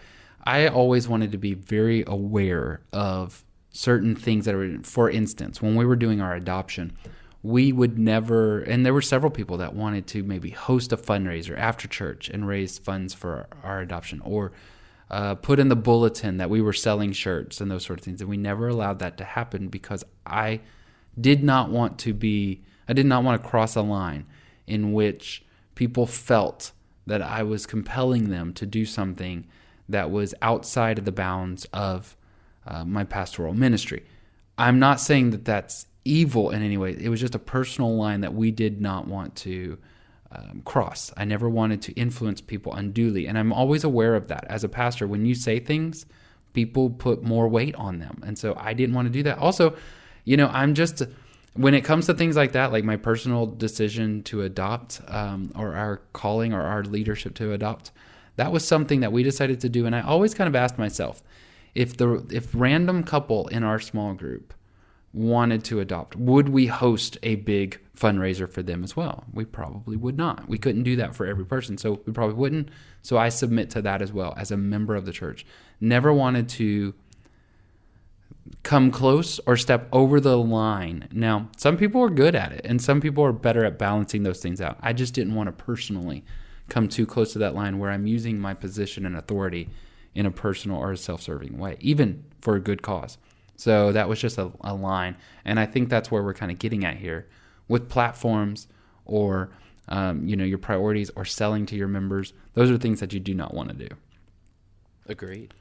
I 0.44 0.68
always 0.68 1.08
wanted 1.08 1.32
to 1.32 1.38
be 1.38 1.54
very 1.54 2.04
aware 2.06 2.82
of 2.92 3.44
certain 3.70 4.14
things 4.14 4.44
that 4.44 4.54
are, 4.54 4.78
for 4.82 5.10
instance, 5.10 5.60
when 5.60 5.74
we 5.74 5.84
were 5.84 5.96
doing 5.96 6.20
our 6.20 6.34
adoption, 6.34 6.96
we 7.42 7.72
would 7.72 7.98
never, 7.98 8.60
and 8.60 8.84
there 8.84 8.94
were 8.94 9.02
several 9.02 9.30
people 9.30 9.56
that 9.56 9.74
wanted 9.74 10.06
to 10.08 10.22
maybe 10.22 10.50
host 10.50 10.92
a 10.92 10.96
fundraiser 10.96 11.58
after 11.58 11.88
church 11.88 12.28
and 12.28 12.46
raise 12.46 12.78
funds 12.78 13.14
for 13.14 13.48
our, 13.64 13.80
adoption 13.80 14.20
or 14.24 14.52
uh, 15.10 15.34
put 15.34 15.58
in 15.58 15.68
the 15.68 15.76
bulletin 15.76 16.36
that 16.36 16.50
we 16.50 16.60
were 16.60 16.72
selling 16.72 17.12
shirts 17.12 17.60
and 17.60 17.70
those 17.70 17.84
sort 17.84 17.98
of 17.98 18.04
things. 18.04 18.20
And 18.20 18.30
we 18.30 18.36
never 18.36 18.68
allowed 18.68 19.00
that 19.00 19.16
to 19.18 19.24
happen 19.24 19.68
because 19.68 20.04
I 20.24 20.60
did 21.20 21.42
not 21.42 21.70
want 21.70 21.98
to 22.00 22.14
be, 22.14 22.62
I 22.88 22.92
did 22.92 23.06
not 23.06 23.24
want 23.24 23.42
to 23.42 23.48
cross 23.48 23.74
a 23.74 23.82
line 23.82 24.26
in 24.66 24.92
which 24.92 25.44
people 25.74 26.06
felt 26.06 26.72
that 27.06 27.22
I 27.22 27.42
was 27.42 27.66
compelling 27.66 28.30
them 28.30 28.52
to 28.54 28.66
do 28.66 28.84
something 28.84 29.46
that 29.88 30.10
was 30.10 30.34
outside 30.42 30.98
of 30.98 31.04
the 31.04 31.12
bounds 31.12 31.64
of 31.72 32.16
uh, 32.66 32.84
my 32.84 33.02
pastoral 33.02 33.54
ministry. 33.54 34.04
I'm 34.56 34.78
not 34.78 35.00
saying 35.00 35.30
that 35.30 35.44
that's 35.44 35.86
evil 36.04 36.50
in 36.50 36.62
any 36.62 36.76
way. 36.76 36.96
It 36.98 37.08
was 37.08 37.20
just 37.20 37.34
a 37.34 37.40
personal 37.40 37.96
line 37.96 38.20
that 38.20 38.34
we 38.34 38.50
did 38.52 38.80
not 38.80 39.08
want 39.08 39.34
to 39.36 39.78
um, 40.32 40.62
cross. 40.64 41.12
I 41.16 41.24
never 41.24 41.48
wanted 41.48 41.82
to 41.82 41.92
influence 41.92 42.40
people 42.40 42.72
unduly. 42.74 43.26
And 43.26 43.38
I'm 43.38 43.52
always 43.52 43.84
aware 43.84 44.14
of 44.14 44.28
that. 44.28 44.44
As 44.48 44.64
a 44.64 44.68
pastor, 44.68 45.06
when 45.06 45.26
you 45.26 45.34
say 45.34 45.58
things, 45.58 46.06
people 46.52 46.90
put 46.90 47.22
more 47.22 47.48
weight 47.48 47.74
on 47.74 47.98
them. 47.98 48.22
And 48.24 48.38
so 48.38 48.54
I 48.56 48.72
didn't 48.72 48.94
want 48.94 49.06
to 49.06 49.12
do 49.12 49.22
that. 49.24 49.38
Also, 49.38 49.76
you 50.24 50.36
know, 50.36 50.48
I'm 50.48 50.74
just, 50.74 51.02
when 51.54 51.74
it 51.74 51.82
comes 51.82 52.06
to 52.06 52.14
things 52.14 52.36
like 52.36 52.52
that, 52.52 52.72
like 52.72 52.84
my 52.84 52.96
personal 52.96 53.46
decision 53.46 54.22
to 54.24 54.42
adopt 54.42 55.00
um, 55.08 55.52
or 55.56 55.74
our 55.74 56.02
calling 56.12 56.52
or 56.52 56.62
our 56.62 56.84
leadership 56.84 57.34
to 57.36 57.52
adopt, 57.52 57.90
that 58.36 58.52
was 58.52 58.66
something 58.66 59.00
that 59.00 59.12
we 59.12 59.22
decided 59.22 59.60
to 59.60 59.68
do. 59.68 59.86
And 59.86 59.94
I 59.94 60.00
always 60.00 60.34
kind 60.34 60.48
of 60.48 60.54
asked 60.54 60.78
myself, 60.78 61.22
if 61.74 61.96
the 61.96 62.26
if 62.30 62.48
random 62.52 63.04
couple 63.04 63.46
in 63.48 63.62
our 63.62 63.78
small 63.78 64.12
group 64.14 64.54
wanted 65.12 65.64
to 65.64 65.80
adopt, 65.80 66.14
would 66.16 66.48
we 66.48 66.66
host 66.66 67.18
a 67.22 67.34
big 67.36 67.80
fundraiser 67.96 68.50
for 68.50 68.62
them 68.62 68.84
as 68.84 68.96
well? 68.96 69.24
We 69.32 69.44
probably 69.44 69.96
would 69.96 70.16
not. 70.16 70.48
We 70.48 70.58
couldn't 70.58 70.84
do 70.84 70.96
that 70.96 71.16
for 71.16 71.26
every 71.26 71.44
person, 71.44 71.78
so 71.78 72.00
we 72.06 72.12
probably 72.12 72.36
wouldn't. 72.36 72.68
So 73.02 73.18
I 73.18 73.28
submit 73.28 73.70
to 73.70 73.82
that 73.82 74.02
as 74.02 74.12
well 74.12 74.34
as 74.36 74.50
a 74.50 74.56
member 74.56 74.94
of 74.94 75.06
the 75.06 75.12
church. 75.12 75.44
Never 75.80 76.12
wanted 76.12 76.48
to 76.50 76.94
come 78.62 78.90
close 78.90 79.38
or 79.46 79.56
step 79.56 79.88
over 79.92 80.20
the 80.20 80.36
line. 80.36 81.08
Now, 81.12 81.48
some 81.56 81.76
people 81.76 82.02
are 82.02 82.10
good 82.10 82.34
at 82.34 82.52
it 82.52 82.62
and 82.64 82.80
some 82.80 83.00
people 83.00 83.24
are 83.24 83.32
better 83.32 83.64
at 83.64 83.78
balancing 83.78 84.22
those 84.22 84.40
things 84.40 84.60
out. 84.60 84.78
I 84.80 84.92
just 84.92 85.14
didn't 85.14 85.34
want 85.34 85.46
to 85.48 85.64
personally 85.64 86.24
come 86.68 86.88
too 86.88 87.06
close 87.06 87.32
to 87.32 87.38
that 87.40 87.54
line 87.54 87.78
where 87.78 87.90
I'm 87.90 88.06
using 88.06 88.38
my 88.38 88.54
position 88.54 89.06
and 89.06 89.16
authority 89.16 89.68
in 90.14 90.26
a 90.26 90.30
personal 90.30 90.78
or 90.78 90.92
a 90.92 90.96
self-serving 90.96 91.58
way, 91.58 91.76
even 91.80 92.24
for 92.40 92.54
a 92.54 92.60
good 92.60 92.82
cause. 92.82 93.18
So 93.60 93.92
that 93.92 94.08
was 94.08 94.18
just 94.18 94.38
a, 94.38 94.50
a 94.62 94.72
line, 94.72 95.16
and 95.44 95.60
I 95.60 95.66
think 95.66 95.90
that's 95.90 96.10
where 96.10 96.22
we're 96.22 96.32
kind 96.32 96.50
of 96.50 96.58
getting 96.58 96.82
at 96.82 96.96
here 96.96 97.28
with 97.68 97.90
platforms 97.90 98.68
or 99.04 99.50
um, 99.88 100.26
you 100.26 100.34
know 100.34 100.44
your 100.44 100.56
priorities 100.56 101.10
or 101.14 101.26
selling 101.26 101.66
to 101.66 101.76
your 101.76 101.86
members. 101.86 102.32
Those 102.54 102.70
are 102.70 102.78
things 102.78 103.00
that 103.00 103.12
you 103.12 103.20
do 103.20 103.34
not 103.34 103.52
want 103.52 103.68
to 103.68 103.74
do. 103.74 103.94
Agreed. 105.06 105.52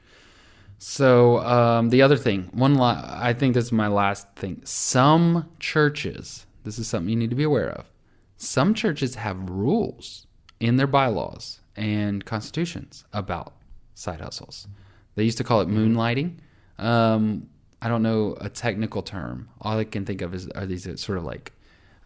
So 0.77 1.39
um, 1.39 1.89
the 1.89 2.01
other 2.01 2.15
thing, 2.15 2.47
one, 2.53 2.75
la- 2.75 3.03
I 3.05 3.33
think 3.33 3.53
this 3.53 3.65
is 3.65 3.71
my 3.73 3.89
last 3.89 4.33
thing. 4.37 4.61
Some 4.63 5.49
churches, 5.59 6.45
this 6.63 6.79
is 6.79 6.87
something 6.87 7.09
you 7.09 7.17
need 7.17 7.31
to 7.31 7.35
be 7.35 7.43
aware 7.43 7.69
of. 7.69 7.91
Some 8.37 8.73
churches 8.73 9.15
have 9.15 9.49
rules 9.49 10.25
in 10.61 10.77
their 10.77 10.87
bylaws 10.87 11.59
and 11.75 12.23
constitutions 12.23 13.03
about 13.11 13.55
side 13.93 14.21
hustles. 14.21 14.69
They 15.15 15.25
used 15.25 15.37
to 15.39 15.43
call 15.43 15.59
it 15.59 15.67
moonlighting. 15.67 16.37
Um, 16.77 17.49
I 17.81 17.87
don't 17.87 18.03
know 18.03 18.37
a 18.41 18.49
technical 18.49 19.01
term. 19.01 19.49
All 19.61 19.77
I 19.77 19.83
can 19.83 20.05
think 20.05 20.21
of 20.21 20.33
is 20.33 20.47
are 20.49 20.65
these 20.65 20.87
sort 21.01 21.17
of 21.17 21.23
like 21.23 21.53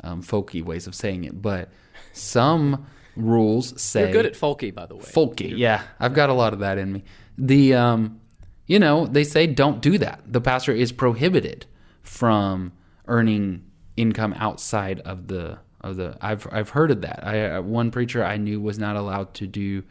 um, 0.04 0.22
folky 0.22 0.64
ways 0.64 0.88
of 0.88 0.96
saying 0.96 1.24
it. 1.24 1.42
But 1.42 1.70
some 2.12 2.86
rules 3.16 3.80
say 3.82 4.02
You're 4.04 4.12
good 4.12 4.26
at 4.26 4.34
folky, 4.34 4.74
by 4.74 4.86
the 4.86 4.96
way. 4.96 5.02
folky. 5.02 5.58
Yeah, 5.58 5.84
I've 6.00 6.14
got 6.14 6.30
a 6.30 6.34
lot 6.34 6.54
of 6.54 6.60
that 6.60 6.78
in 6.78 6.92
me. 6.94 7.04
The 7.38 7.74
um, 7.74 8.22
you 8.68 8.80
know, 8.80 9.06
they 9.08 9.24
say 9.24 9.48
don't 9.48 9.82
do 9.82 9.98
that. 9.98 10.22
The 10.26 10.42
pastor 10.42 10.72
is 10.72 10.92
prohibited 10.92 11.66
from 12.02 12.72
earning 13.08 13.64
income 13.98 14.34
outside 14.38 15.00
of 15.02 15.28
the 15.28 15.60
of 15.82 15.96
the. 15.96 16.18
I've 16.22 16.48
I've 16.52 16.70
heard 16.70 16.92
of 16.92 17.02
that. 17.02 17.26
I 17.26 17.60
one 17.60 17.92
preacher 17.92 18.24
I 18.24 18.38
knew 18.38 18.62
was 18.62 18.78
not 18.78 18.96
allowed 18.96 19.34
to 19.36 19.48
do 19.48 19.84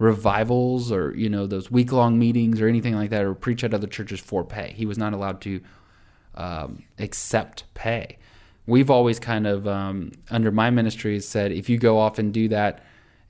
revivals 0.00 0.90
or 0.90 1.14
you 1.14 1.28
know 1.28 1.46
those 1.46 1.70
week 1.70 1.92
long 1.92 2.18
meetings 2.18 2.58
or 2.60 2.66
anything 2.66 2.96
like 2.96 3.10
that 3.10 3.22
or 3.22 3.34
preach 3.34 3.62
at 3.62 3.72
other 3.74 3.86
churches 3.86 4.18
for 4.18 4.42
pay. 4.42 4.72
He 4.74 4.86
was 4.86 4.98
not 4.98 5.12
allowed 5.12 5.40
to 5.42 5.60
um, 6.34 6.82
accept 6.98 7.64
pay. 7.74 8.16
We've 8.66 8.90
always 8.90 9.20
kind 9.20 9.46
of 9.46 9.68
um, 9.68 10.12
under 10.30 10.50
my 10.50 10.70
ministry 10.70 11.20
said 11.20 11.52
if 11.52 11.68
you 11.68 11.76
go 11.76 11.98
off 11.98 12.18
and 12.18 12.32
do 12.32 12.48
that 12.48 12.82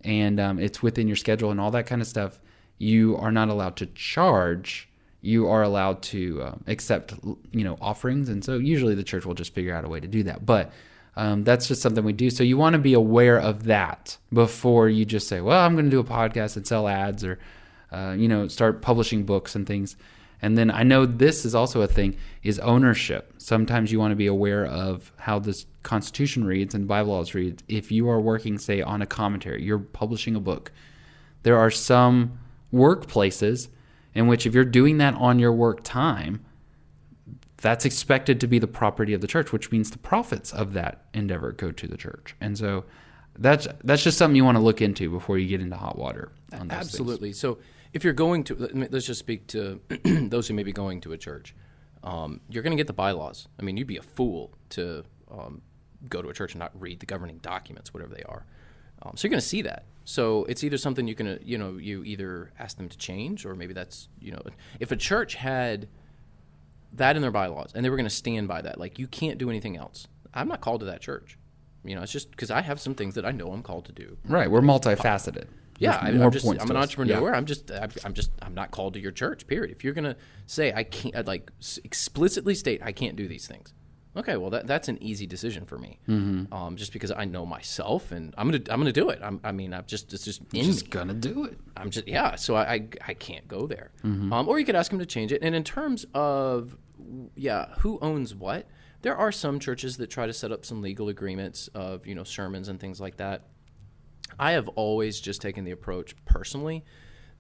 and 0.03 0.39
um, 0.39 0.59
it's 0.61 0.81
within 0.81 1.09
your 1.09 1.17
schedule 1.17 1.51
and 1.51 1.61
all 1.61 1.73
that 1.73 1.87
kind 1.87 2.01
of 2.01 2.07
stuff, 2.07 2.39
you 2.79 3.17
are 3.17 3.33
not 3.33 3.49
allowed 3.49 3.75
to 3.77 3.87
charge. 3.87 4.89
You 5.23 5.49
are 5.49 5.63
allowed 5.63 6.03
to 6.03 6.41
uh, 6.41 6.55
accept 6.69 7.15
you 7.51 7.65
know 7.65 7.79
offerings, 7.81 8.29
and 8.29 8.45
so 8.45 8.59
usually 8.59 8.95
the 8.95 9.03
church 9.03 9.27
will 9.27 9.35
just 9.35 9.53
figure 9.53 9.75
out 9.75 9.85
a 9.85 9.89
way 9.89 9.99
to 9.99 10.09
do 10.09 10.23
that. 10.23 10.47
But 10.47 10.71
um, 11.21 11.45
that's 11.45 11.69
just 11.69 11.83
something 11.83 12.03
we 12.03 12.15
do. 12.15 12.31
So 12.31 12.43
you 12.43 12.57
want 12.57 12.73
to 12.73 12.79
be 12.79 12.95
aware 12.95 13.39
of 13.39 13.65
that 13.65 14.17
before 14.33 14.89
you 14.89 15.05
just 15.05 15.29
say, 15.29 15.43
"Well, 15.43 15.61
I'm 15.61 15.75
going 15.75 15.85
to 15.85 15.91
do 15.91 16.01
a 16.01 16.05
podcast 16.05 16.57
and 16.57 16.67
sell 16.67 16.89
ads," 16.89 17.23
or 17.23 17.39
uh, 17.93 18.15
you 18.17 18.27
know, 18.27 18.49
start 18.49 18.81
publishing 18.81 19.25
books 19.25 19.55
and 19.55 19.67
things. 19.67 19.97
And 20.41 20.57
then 20.57 20.71
I 20.71 20.83
know 20.83 21.05
this 21.05 21.45
is 21.45 21.55
also 21.55 21.83
a 21.83 21.87
thing: 21.87 22.17
is 22.43 22.59
ownership. 22.61 23.35
Sometimes 23.37 23.93
you 23.93 23.99
want 23.99 24.13
to 24.13 24.17
be 24.17 24.29
aware 24.29 24.65
of 24.65 25.13
how 25.19 25.39
this 25.39 25.67
Constitution 25.83 26.45
reads 26.45 26.75
and 26.75 26.89
bylaws 26.89 27.35
read. 27.35 27.63
If 27.69 27.93
you 27.93 28.09
are 28.09 28.19
working, 28.19 28.57
say, 28.57 28.81
on 28.81 29.03
a 29.03 29.07
commentary, 29.07 29.63
you're 29.63 29.79
publishing 29.79 30.37
a 30.37 30.41
book. 30.41 30.73
There 31.43 31.59
are 31.59 31.71
some 31.71 32.39
workplaces 32.73 33.69
in 34.15 34.27
which, 34.27 34.47
if 34.47 34.55
you're 34.55 34.65
doing 34.65 34.97
that 34.99 35.13
on 35.17 35.39
your 35.39 35.53
work 35.53 35.85
time, 35.85 36.47
that's 37.61 37.85
expected 37.85 38.41
to 38.41 38.47
be 38.47 38.59
the 38.59 38.67
property 38.67 39.13
of 39.13 39.21
the 39.21 39.27
church, 39.27 39.53
which 39.53 39.71
means 39.71 39.91
the 39.91 39.99
profits 39.99 40.53
of 40.53 40.73
that 40.75 41.05
endeavor 41.15 41.53
go 41.53 41.71
to 41.73 41.87
the 41.87 41.97
church. 41.97 42.35
And 42.41 42.57
so 42.57 42.85
that's 43.39 43.67
that's 43.85 44.03
just 44.03 44.19
something 44.19 44.37
you 44.37 44.45
want 44.45 44.57
to 44.57 44.63
look 44.63 44.83
into 44.83 45.11
before 45.11 45.39
you 45.39 45.49
get 45.49 45.61
into 45.61 45.77
hot 45.77 45.99
water. 45.99 46.33
Absolutely. 46.53 47.29
Things. 47.29 47.41
So 47.41 47.59
if 47.93 48.05
you're 48.05 48.13
going 48.13 48.45
to, 48.45 48.55
let's 48.91 49.07
just 49.07 49.21
speak 49.21 49.47
to 49.49 49.81
those 50.05 50.49
who 50.49 50.55
may 50.55 50.63
be 50.63 50.73
going 50.73 51.01
to 51.03 51.13
a 51.13 51.19
church. 51.19 51.55
Um, 52.03 52.41
you're 52.49 52.63
going 52.63 52.71
to 52.71 52.77
get 52.77 52.87
the 52.87 52.95
bylaws. 52.95 53.49
I 53.59 53.63
mean, 53.63 53.77
you'd 53.77 53.87
be 53.87 53.99
a 53.99 54.03
fool 54.03 54.53
to 54.71 55.05
um, 55.31 55.61
go 56.09 56.23
to 56.23 56.29
a 56.29 56.33
church 56.33 56.55
and 56.55 56.61
not 56.61 56.73
read 56.81 57.01
the 57.01 57.07
governing 57.07 57.39
documents, 57.39 57.93
whatever 57.93 58.15
they 58.15 58.23
are. 58.23 58.47
Um, 59.03 59.17
so 59.17 59.27
you're 59.27 59.31
going 59.31 59.41
to 59.41 59.47
see 59.47 59.63
that. 59.63 59.85
So 60.05 60.45
it's 60.45 60.65
either 60.65 60.79
something 60.79 61.07
you 61.07 61.15
can, 61.15 61.39
you 61.43 61.59
know, 61.59 61.77
you 61.77 62.03
either 62.05 62.53
ask 62.59 62.77
them 62.77 62.89
to 62.89 62.97
change, 62.97 63.45
or 63.45 63.55
maybe 63.55 63.75
that's, 63.75 64.09
you 64.19 64.33
know, 64.33 64.43
if 64.79 64.93
a 64.93 64.97
church 64.97 65.35
had 65.35 65.89
that 66.95 67.17
in 67.17 67.23
their 67.23 67.31
bylaws, 67.31 67.73
and 67.75 67.85
they 67.85 67.91
were 67.91 67.97
going 67.97 68.05
to 68.05 68.11
stand 68.11 68.49
by 68.49 68.63
that. 68.63 68.79
Like 68.79 68.99
you 68.99 69.07
can't 69.07 69.39
do 69.39 69.51
anything 69.51 69.77
else. 69.77 70.07
I'm 70.35 70.49
not 70.49 70.61
called 70.61 70.81
to 70.81 70.87
that 70.87 71.01
church. 71.01 71.39
You 71.85 71.95
know, 71.97 72.03
it's 72.03 72.13
just 72.13 72.31
because 72.31 72.51
I 72.51 72.61
have 72.61 72.81
some 72.81 72.95
things 72.95 73.15
that 73.15 73.25
I 73.25 73.31
know 73.31 73.53
I'm 73.53 73.63
called 73.63 73.87
to 73.87 73.93
do. 73.93 74.19
Right, 74.27 74.51
we're 74.51 74.61
multifaceted. 74.61 75.47
Yeah, 75.79 75.99
I, 76.01 76.11
am 76.11 76.31
just 76.31 76.47
I'm 76.47 76.71
an 76.71 76.77
entrepreneur. 76.77 77.31
Yeah. 77.31 77.37
I'm 77.37 77.47
just 77.47 77.71
I'm 77.71 78.13
just 78.13 78.31
I'm 78.43 78.55
not 78.55 78.71
called 78.71 78.95
to 78.95 79.01
your 79.01 79.13
church. 79.13 79.47
Period. 79.47 79.71
If 79.75 79.83
you're 79.83 79.95
gonna 79.95 80.17
say 80.47 80.73
I 80.75 80.85
can't 80.85 81.17
I'd 81.17 81.27
like 81.27 81.51
explicitly 81.83 82.55
state 82.55 82.83
I 82.85 82.93
can't 82.93 83.17
do 83.17 83.27
these 83.27 83.47
things, 83.47 83.73
okay, 84.17 84.37
well 84.37 84.51
that 84.51 84.67
that's 84.67 84.89
an 84.89 85.03
easy 85.03 85.27
decision 85.27 85.65
for 85.65 85.79
me. 85.79 85.99
Mm-hmm. 86.09 86.53
Um, 86.53 86.77
just 86.77 86.93
because 86.93 87.11
I 87.11 87.25
know 87.25 87.47
myself 87.47 88.13
and 88.13 88.35
I'm 88.37 88.51
gonna 88.51 88.63
I'm 88.71 88.81
gonna 88.81 88.93
do 88.93 89.11
it. 89.11 89.21
I'm, 89.23 89.41
i 89.45 89.53
mean 89.53 89.73
I'm 89.73 89.85
just 89.87 90.13
it's 90.13 90.25
just 90.25 90.43
in 90.53 90.65
just 90.65 90.85
me. 90.85 90.91
gonna 90.91 91.15
do 91.15 91.45
it. 91.45 91.59
I'm 91.77 91.91
just 91.91 92.09
yeah. 92.09 92.37
So 92.37 92.55
I 92.55 92.73
I, 92.73 92.89
I 93.09 93.15
can't 93.15 93.47
go 93.49 93.67
there. 93.67 93.91
Mm-hmm. 94.05 94.33
Um, 94.33 94.49
or 94.49 94.59
you 94.59 94.65
could 94.65 94.77
ask 94.77 94.93
him 94.93 94.99
to 94.99 95.07
change 95.07 95.33
it. 95.33 95.43
And 95.43 95.55
in 95.55 95.65
terms 95.65 96.07
of 96.15 96.77
yeah, 97.35 97.75
who 97.79 97.99
owns 98.01 98.35
what? 98.35 98.69
There 99.03 99.17
are 99.17 99.33
some 99.33 99.59
churches 99.59 99.97
that 99.97 100.09
try 100.09 100.27
to 100.27 100.33
set 100.33 100.53
up 100.53 100.67
some 100.67 100.83
legal 100.83 101.09
agreements 101.09 101.69
of 101.75 102.07
you 102.07 102.15
know 102.15 102.25
sermons 102.25 102.69
and 102.69 102.79
things 102.79 103.01
like 103.01 103.17
that. 103.17 103.47
I 104.39 104.53
have 104.53 104.69
always 104.69 105.21
just 105.21 105.41
taken 105.41 105.65
the 105.65 105.73
approach 105.73 106.15
personally 106.25 106.85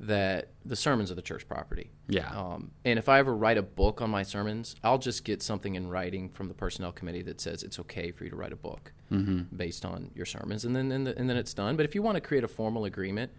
that 0.00 0.48
the 0.64 0.76
sermons 0.76 1.10
are 1.10 1.14
the 1.14 1.22
church 1.22 1.46
property. 1.46 1.90
Yeah. 2.08 2.30
Um, 2.30 2.70
and 2.86 2.98
if 2.98 3.08
I 3.08 3.18
ever 3.18 3.36
write 3.36 3.58
a 3.58 3.62
book 3.62 4.00
on 4.00 4.08
my 4.08 4.22
sermons, 4.22 4.74
I'll 4.82 4.98
just 4.98 5.24
get 5.24 5.42
something 5.42 5.74
in 5.74 5.88
writing 5.88 6.30
from 6.30 6.48
the 6.48 6.54
personnel 6.54 6.90
committee 6.90 7.20
that 7.22 7.38
says 7.38 7.62
it's 7.62 7.78
okay 7.80 8.10
for 8.10 8.24
you 8.24 8.30
to 8.30 8.36
write 8.36 8.52
a 8.52 8.56
book 8.56 8.92
mm-hmm. 9.12 9.54
based 9.54 9.84
on 9.84 10.10
your 10.14 10.24
sermons, 10.24 10.64
and 10.64 10.74
then 10.74 10.90
and, 10.90 11.06
the, 11.06 11.18
and, 11.18 11.28
then 11.28 11.36
it's 11.36 11.52
done. 11.52 11.76
But 11.76 11.84
if 11.84 11.94
you 11.94 12.00
want 12.02 12.16
to 12.16 12.22
create 12.22 12.44
a 12.44 12.48
formal 12.48 12.86
agreement 12.86 13.30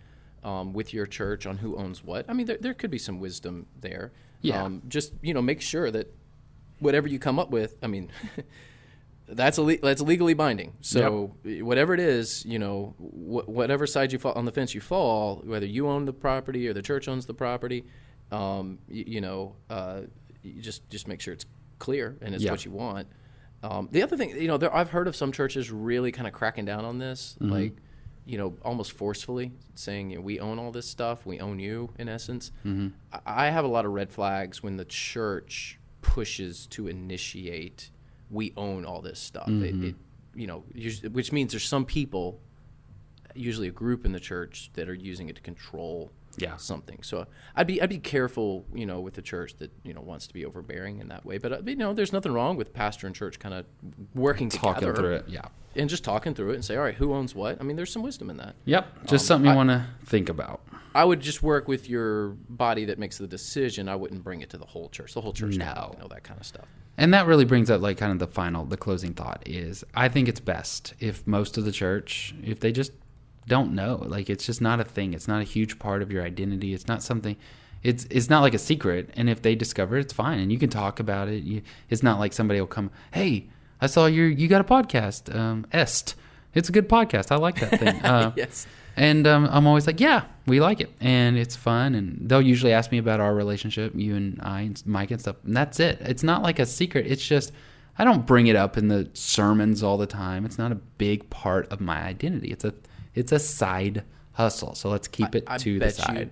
um, 0.43 0.71
with 0.71 0.93
your 0.93 1.07
church 1.07 1.47
on 1.47 1.57
who 1.57 1.75
owns 1.77 2.03
what, 2.03 2.25
I 2.29 2.33
mean, 2.33 2.45
there, 2.45 2.57
there 2.59 2.75
could 2.75 2.91
be 2.91 2.99
some 2.99 3.19
wisdom 3.19 3.65
there. 3.79 4.11
Yeah. 4.41 4.63
Um, 4.63 4.83
just 4.87 5.13
you 5.23 5.33
know, 5.33 5.41
make 5.41 5.61
sure 5.61 5.89
that 5.89 6.13
whatever 6.77 7.07
you 7.07 7.17
come 7.17 7.39
up 7.39 7.49
with, 7.49 7.75
I 7.81 7.87
mean, 7.87 8.11
that's 9.31 9.57
a 9.57 9.77
that's 9.81 10.01
legally 10.01 10.33
binding. 10.33 10.73
So 10.81 11.35
yep. 11.43 11.63
whatever 11.63 11.93
it 11.93 11.99
is, 11.99 12.45
you 12.45 12.59
know, 12.59 12.95
wh- 12.97 13.47
whatever 13.47 13.87
side 13.87 14.11
you 14.11 14.19
fall 14.19 14.33
on 14.33 14.45
the 14.45 14.51
fence 14.51 14.73
you 14.75 14.81
fall, 14.81 15.41
whether 15.45 15.65
you 15.65 15.87
own 15.87 16.05
the 16.05 16.13
property 16.13 16.67
or 16.67 16.73
the 16.73 16.81
church 16.81 17.07
owns 17.07 17.25
the 17.25 17.33
property, 17.33 17.85
um, 18.31 18.79
you, 18.87 19.03
you, 19.07 19.21
know, 19.21 19.55
uh, 19.69 20.01
you 20.43 20.61
just 20.61 20.89
just 20.89 21.07
make 21.07 21.21
sure 21.21 21.33
it's 21.33 21.45
clear 21.79 22.17
and 22.21 22.35
it's 22.35 22.43
yep. 22.43 22.51
what 22.51 22.65
you 22.65 22.71
want. 22.71 23.07
Um, 23.63 23.89
the 23.91 24.01
other 24.03 24.17
thing, 24.17 24.31
you 24.31 24.47
know, 24.47 24.57
there, 24.57 24.75
I've 24.75 24.89
heard 24.89 25.07
of 25.07 25.15
some 25.15 25.31
churches 25.31 25.71
really 25.71 26.11
kind 26.11 26.27
of 26.27 26.33
cracking 26.33 26.65
down 26.65 26.83
on 26.83 26.97
this, 26.97 27.37
mm-hmm. 27.39 27.51
like 27.51 27.73
you 28.25 28.37
know, 28.37 28.55
almost 28.63 28.91
forcefully 28.91 29.51
saying, 29.75 30.11
you 30.11 30.17
know, 30.17 30.21
we 30.21 30.39
own 30.39 30.59
all 30.59 30.71
this 30.71 30.87
stuff, 30.87 31.25
we 31.25 31.39
own 31.39 31.59
you, 31.59 31.89
in 31.97 32.07
essence. 32.07 32.51
Mm-hmm. 32.65 32.89
I, 33.25 33.47
I 33.47 33.49
have 33.49 33.65
a 33.65 33.67
lot 33.67 33.85
of 33.85 33.91
red 33.91 34.11
flags 34.11 34.61
when 34.61 34.77
the 34.77 34.85
church 34.85 35.79
pushes 36.01 36.67
to 36.67 36.87
initiate, 36.87 37.89
we 38.31 38.53
own 38.55 38.85
all 38.85 39.01
this 39.01 39.19
stuff. 39.19 39.47
Mm-hmm. 39.47 39.83
It, 39.83 39.89
it, 39.89 39.95
you 40.33 40.47
know, 40.47 40.63
which 41.11 41.31
means 41.31 41.51
there's 41.51 41.67
some 41.67 41.85
people, 41.85 42.39
usually 43.35 43.67
a 43.67 43.71
group 43.71 44.05
in 44.05 44.13
the 44.13 44.19
church, 44.19 44.71
that 44.73 44.87
are 44.87 44.93
using 44.93 45.29
it 45.29 45.35
to 45.35 45.41
control 45.41 46.11
Yeah. 46.37 46.57
something. 46.57 46.99
So 47.03 47.25
I'd 47.55 47.67
be 47.67 47.81
I'd 47.81 47.89
be 47.89 47.99
careful, 47.99 48.65
you 48.73 48.85
know, 48.85 48.99
with 48.99 49.13
the 49.15 49.21
church 49.21 49.55
that 49.59 49.71
you 49.83 49.93
know 49.93 50.01
wants 50.01 50.27
to 50.27 50.33
be 50.33 50.45
overbearing 50.45 50.99
in 50.99 51.07
that 51.09 51.25
way. 51.25 51.37
But 51.37 51.51
uh, 51.53 51.61
you 51.65 51.75
know, 51.75 51.93
there's 51.93 52.13
nothing 52.13 52.31
wrong 52.33 52.57
with 52.57 52.73
pastor 52.73 53.07
and 53.07 53.15
church 53.15 53.39
kind 53.39 53.53
of 53.55 53.65
working 54.15 54.49
Talking 54.49 54.81
together 54.81 54.95
through 54.95 55.15
it. 55.15 55.25
Yeah. 55.27 55.45
and 55.75 55.89
just 55.89 56.03
talking 56.03 56.33
through 56.33 56.51
it 56.51 56.55
and 56.55 56.65
say, 56.65 56.75
all 56.75 56.83
right, 56.83 56.95
who 56.95 57.13
owns 57.13 57.33
what? 57.35 57.57
I 57.59 57.63
mean, 57.63 57.75
there's 57.77 57.91
some 57.91 58.01
wisdom 58.03 58.29
in 58.29 58.37
that. 58.37 58.55
Yep. 58.65 59.05
Just 59.05 59.23
Um, 59.25 59.27
something 59.27 59.51
you 59.51 59.55
want 59.57 59.69
to 59.69 59.85
think 60.05 60.29
about. 60.29 60.61
I 60.93 61.05
would 61.05 61.21
just 61.21 61.41
work 61.41 61.69
with 61.69 61.87
your 61.87 62.29
body 62.49 62.83
that 62.85 62.99
makes 62.99 63.17
the 63.17 63.25
decision. 63.27 63.87
I 63.87 63.95
wouldn't 63.95 64.23
bring 64.25 64.41
it 64.41 64.49
to 64.49 64.57
the 64.57 64.65
whole 64.65 64.89
church. 64.89 65.13
The 65.13 65.21
whole 65.21 65.31
church 65.31 65.55
No. 65.55 65.95
know 65.99 66.07
that 66.09 66.23
kind 66.23 66.37
of 66.39 66.45
stuff. 66.45 66.65
And 66.97 67.13
that 67.13 67.25
really 67.25 67.45
brings 67.45 67.71
up 67.71 67.79
like 67.81 67.97
kind 67.97 68.11
of 68.11 68.19
the 68.19 68.27
final, 68.27 68.65
the 68.65 68.75
closing 68.75 69.13
thought 69.13 69.41
is 69.45 69.85
I 69.95 70.09
think 70.09 70.27
it's 70.27 70.41
best 70.41 70.93
if 70.99 71.25
most 71.25 71.57
of 71.57 71.63
the 71.63 71.71
church, 71.71 72.35
if 72.43 72.59
they 72.59 72.73
just 72.73 72.91
don't 73.47 73.73
know, 73.73 74.03
like 74.07 74.29
it's 74.29 74.45
just 74.45 74.61
not 74.61 74.79
a 74.79 74.83
thing. 74.83 75.13
It's 75.13 75.27
not 75.27 75.41
a 75.41 75.45
huge 75.45 75.79
part 75.79 76.01
of 76.01 76.11
your 76.11 76.23
identity. 76.23 76.73
It's 76.73 76.87
not 76.87 77.01
something. 77.03 77.35
It's 77.83 78.05
it's 78.09 78.29
not 78.29 78.41
like 78.41 78.53
a 78.53 78.59
secret. 78.59 79.09
And 79.15 79.29
if 79.29 79.41
they 79.41 79.55
discover 79.55 79.97
it, 79.97 80.01
it's 80.01 80.13
fine, 80.13 80.39
and 80.39 80.51
you 80.51 80.59
can 80.59 80.69
talk 80.69 80.99
about 80.99 81.27
it. 81.27 81.43
You, 81.43 81.61
it's 81.89 82.03
not 82.03 82.19
like 82.19 82.33
somebody 82.33 82.59
will 82.59 82.67
come, 82.67 82.91
hey, 83.13 83.47
I 83.79 83.87
saw 83.87 84.05
your 84.05 84.27
you 84.27 84.47
got 84.47 84.61
a 84.61 84.63
podcast, 84.63 85.33
um, 85.35 85.65
Est. 85.73 86.15
It's 86.53 86.69
a 86.69 86.71
good 86.71 86.89
podcast. 86.89 87.31
I 87.31 87.37
like 87.37 87.59
that 87.59 87.79
thing. 87.79 87.99
Uh, 88.03 88.31
Yes. 88.35 88.67
And 88.97 89.25
um, 89.25 89.47
I'm 89.49 89.65
always 89.67 89.87
like, 89.87 90.01
yeah, 90.01 90.25
we 90.45 90.59
like 90.59 90.81
it, 90.81 90.91
and 90.99 91.37
it's 91.37 91.55
fun. 91.55 91.95
And 91.95 92.29
they'll 92.29 92.41
usually 92.41 92.73
ask 92.73 92.91
me 92.91 92.97
about 92.97 93.21
our 93.21 93.33
relationship, 93.33 93.93
you 93.95 94.17
and 94.17 94.37
I, 94.43 94.61
and 94.61 94.85
Mike 94.85 95.11
and 95.11 95.19
stuff. 95.21 95.37
And 95.45 95.55
that's 95.55 95.79
it. 95.79 95.99
It's 96.01 96.23
not 96.23 96.43
like 96.43 96.59
a 96.59 96.65
secret. 96.65 97.07
It's 97.07 97.25
just 97.25 97.53
I 97.97 98.03
don't 98.03 98.25
bring 98.25 98.47
it 98.47 98.55
up 98.55 98.77
in 98.77 98.89
the 98.89 99.09
sermons 99.13 99.81
all 99.81 99.97
the 99.97 100.07
time. 100.07 100.45
It's 100.45 100.57
not 100.57 100.71
a 100.71 100.75
big 100.75 101.29
part 101.29 101.71
of 101.71 101.79
my 101.79 102.03
identity. 102.03 102.49
It's 102.51 102.65
a 102.65 102.73
it's 103.15 103.31
a 103.31 103.39
side 103.39 104.03
hustle. 104.33 104.75
So 104.75 104.89
let's 104.89 105.07
keep 105.07 105.35
it 105.35 105.43
I 105.47 105.57
to 105.57 105.79
the 105.79 105.89
side. 105.91 106.17
You, 106.17 106.29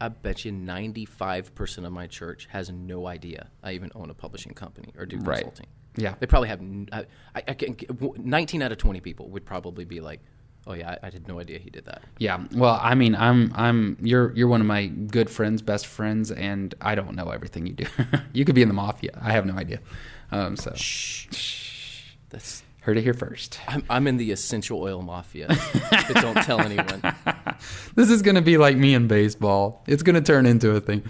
I 0.00 0.08
bet 0.08 0.44
you 0.44 0.52
95% 0.52 1.84
of 1.84 1.92
my 1.92 2.06
church 2.06 2.48
has 2.50 2.70
no 2.70 3.06
idea 3.06 3.48
I 3.62 3.72
even 3.72 3.90
own 3.94 4.10
a 4.10 4.14
publishing 4.14 4.54
company 4.54 4.92
or 4.96 5.04
do 5.06 5.18
Right. 5.18 5.38
consulting. 5.38 5.66
Yeah. 5.96 6.14
They 6.18 6.26
probably 6.26 6.48
have, 6.48 6.60
I, 6.92 7.04
I, 7.34 7.40
can, 7.54 7.76
19 8.16 8.62
out 8.62 8.72
of 8.72 8.78
20 8.78 9.00
people 9.00 9.28
would 9.30 9.44
probably 9.44 9.84
be 9.84 10.00
like, 10.00 10.20
oh 10.66 10.72
yeah, 10.72 10.96
I, 11.02 11.06
I 11.06 11.10
had 11.10 11.26
no 11.26 11.40
idea 11.40 11.58
he 11.58 11.68
did 11.70 11.84
that. 11.86 12.02
Yeah. 12.18 12.44
Well, 12.54 12.78
I 12.80 12.94
mean, 12.94 13.14
I'm 13.14 13.52
I'm 13.54 13.96
you're 14.00 14.32
you're 14.36 14.48
one 14.48 14.60
of 14.60 14.66
my 14.66 14.86
good 14.86 15.28
friends, 15.30 15.62
best 15.62 15.86
friends, 15.86 16.30
and 16.30 16.74
I 16.80 16.94
don't 16.94 17.14
know 17.14 17.30
everything 17.30 17.66
you 17.66 17.72
do. 17.72 17.86
you 18.32 18.44
could 18.44 18.54
be 18.54 18.62
in 18.62 18.68
the 18.68 18.74
mafia. 18.74 19.18
I 19.20 19.32
have 19.32 19.46
no 19.46 19.54
idea. 19.54 19.80
Um, 20.30 20.56
so 20.56 20.70
That's, 22.30 22.62
heard 22.82 22.98
it 22.98 23.02
here 23.02 23.14
first. 23.14 23.60
I'm, 23.68 23.84
I'm 23.90 24.06
in 24.06 24.16
the 24.16 24.32
essential 24.32 24.80
oil 24.80 25.02
mafia, 25.02 25.48
but 25.48 26.14
don't 26.14 26.42
tell 26.42 26.60
anyone. 26.70 27.02
This 27.94 28.10
is 28.10 28.22
going 28.22 28.36
to 28.36 28.42
be 28.42 28.56
like 28.56 28.76
me 28.76 28.94
in 28.94 29.06
baseball. 29.06 29.82
It's 29.86 30.02
going 30.02 30.14
to 30.14 30.22
turn 30.22 30.46
into 30.46 30.70
a 30.70 30.80
thing. 30.80 31.02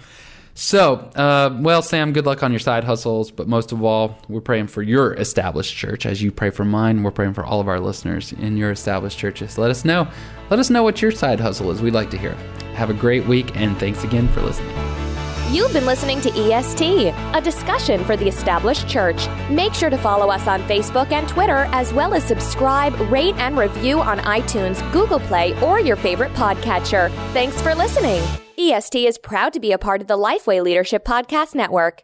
So, 0.53 0.95
uh, 1.15 1.57
well, 1.61 1.81
Sam, 1.81 2.11
good 2.11 2.25
luck 2.25 2.43
on 2.43 2.51
your 2.51 2.59
side 2.59 2.83
hustles. 2.83 3.31
But 3.31 3.47
most 3.47 3.71
of 3.71 3.83
all, 3.83 4.19
we're 4.27 4.41
praying 4.41 4.67
for 4.67 4.81
your 4.81 5.13
established 5.13 5.75
church. 5.75 6.05
As 6.05 6.21
you 6.21 6.31
pray 6.31 6.49
for 6.49 6.65
mine, 6.65 7.03
we're 7.03 7.11
praying 7.11 7.33
for 7.33 7.45
all 7.45 7.61
of 7.61 7.67
our 7.69 7.79
listeners 7.79 8.33
in 8.33 8.57
your 8.57 8.71
established 8.71 9.17
churches. 9.17 9.57
Let 9.57 9.71
us 9.71 9.85
know. 9.85 10.07
Let 10.49 10.59
us 10.59 10.69
know 10.69 10.83
what 10.83 11.01
your 11.01 11.11
side 11.11 11.39
hustle 11.39 11.71
is. 11.71 11.81
We'd 11.81 11.93
like 11.93 12.09
to 12.11 12.17
hear. 12.17 12.33
Have 12.75 12.89
a 12.89 12.93
great 12.93 13.25
week, 13.27 13.55
and 13.55 13.77
thanks 13.77 14.03
again 14.03 14.27
for 14.29 14.41
listening. 14.41 15.00
You've 15.51 15.73
been 15.73 15.85
listening 15.85 16.21
to 16.21 16.29
EST, 16.29 17.13
a 17.33 17.41
discussion 17.43 18.05
for 18.05 18.15
the 18.15 18.25
established 18.25 18.87
church. 18.87 19.27
Make 19.49 19.73
sure 19.73 19.89
to 19.89 19.97
follow 19.97 20.29
us 20.29 20.47
on 20.47 20.61
Facebook 20.63 21.11
and 21.11 21.27
Twitter, 21.27 21.67
as 21.73 21.91
well 21.91 22.13
as 22.13 22.23
subscribe, 22.23 22.97
rate, 23.11 23.35
and 23.35 23.57
review 23.57 23.99
on 23.99 24.19
iTunes, 24.19 24.79
Google 24.93 25.19
Play, 25.19 25.61
or 25.61 25.81
your 25.81 25.97
favorite 25.97 26.31
podcatcher. 26.35 27.11
Thanks 27.33 27.61
for 27.61 27.75
listening. 27.75 28.23
EST 28.57 29.05
is 29.05 29.17
proud 29.17 29.51
to 29.51 29.59
be 29.59 29.73
a 29.73 29.77
part 29.77 29.99
of 29.99 30.07
the 30.07 30.17
Lifeway 30.17 30.63
Leadership 30.63 31.03
Podcast 31.03 31.53
Network. 31.53 32.03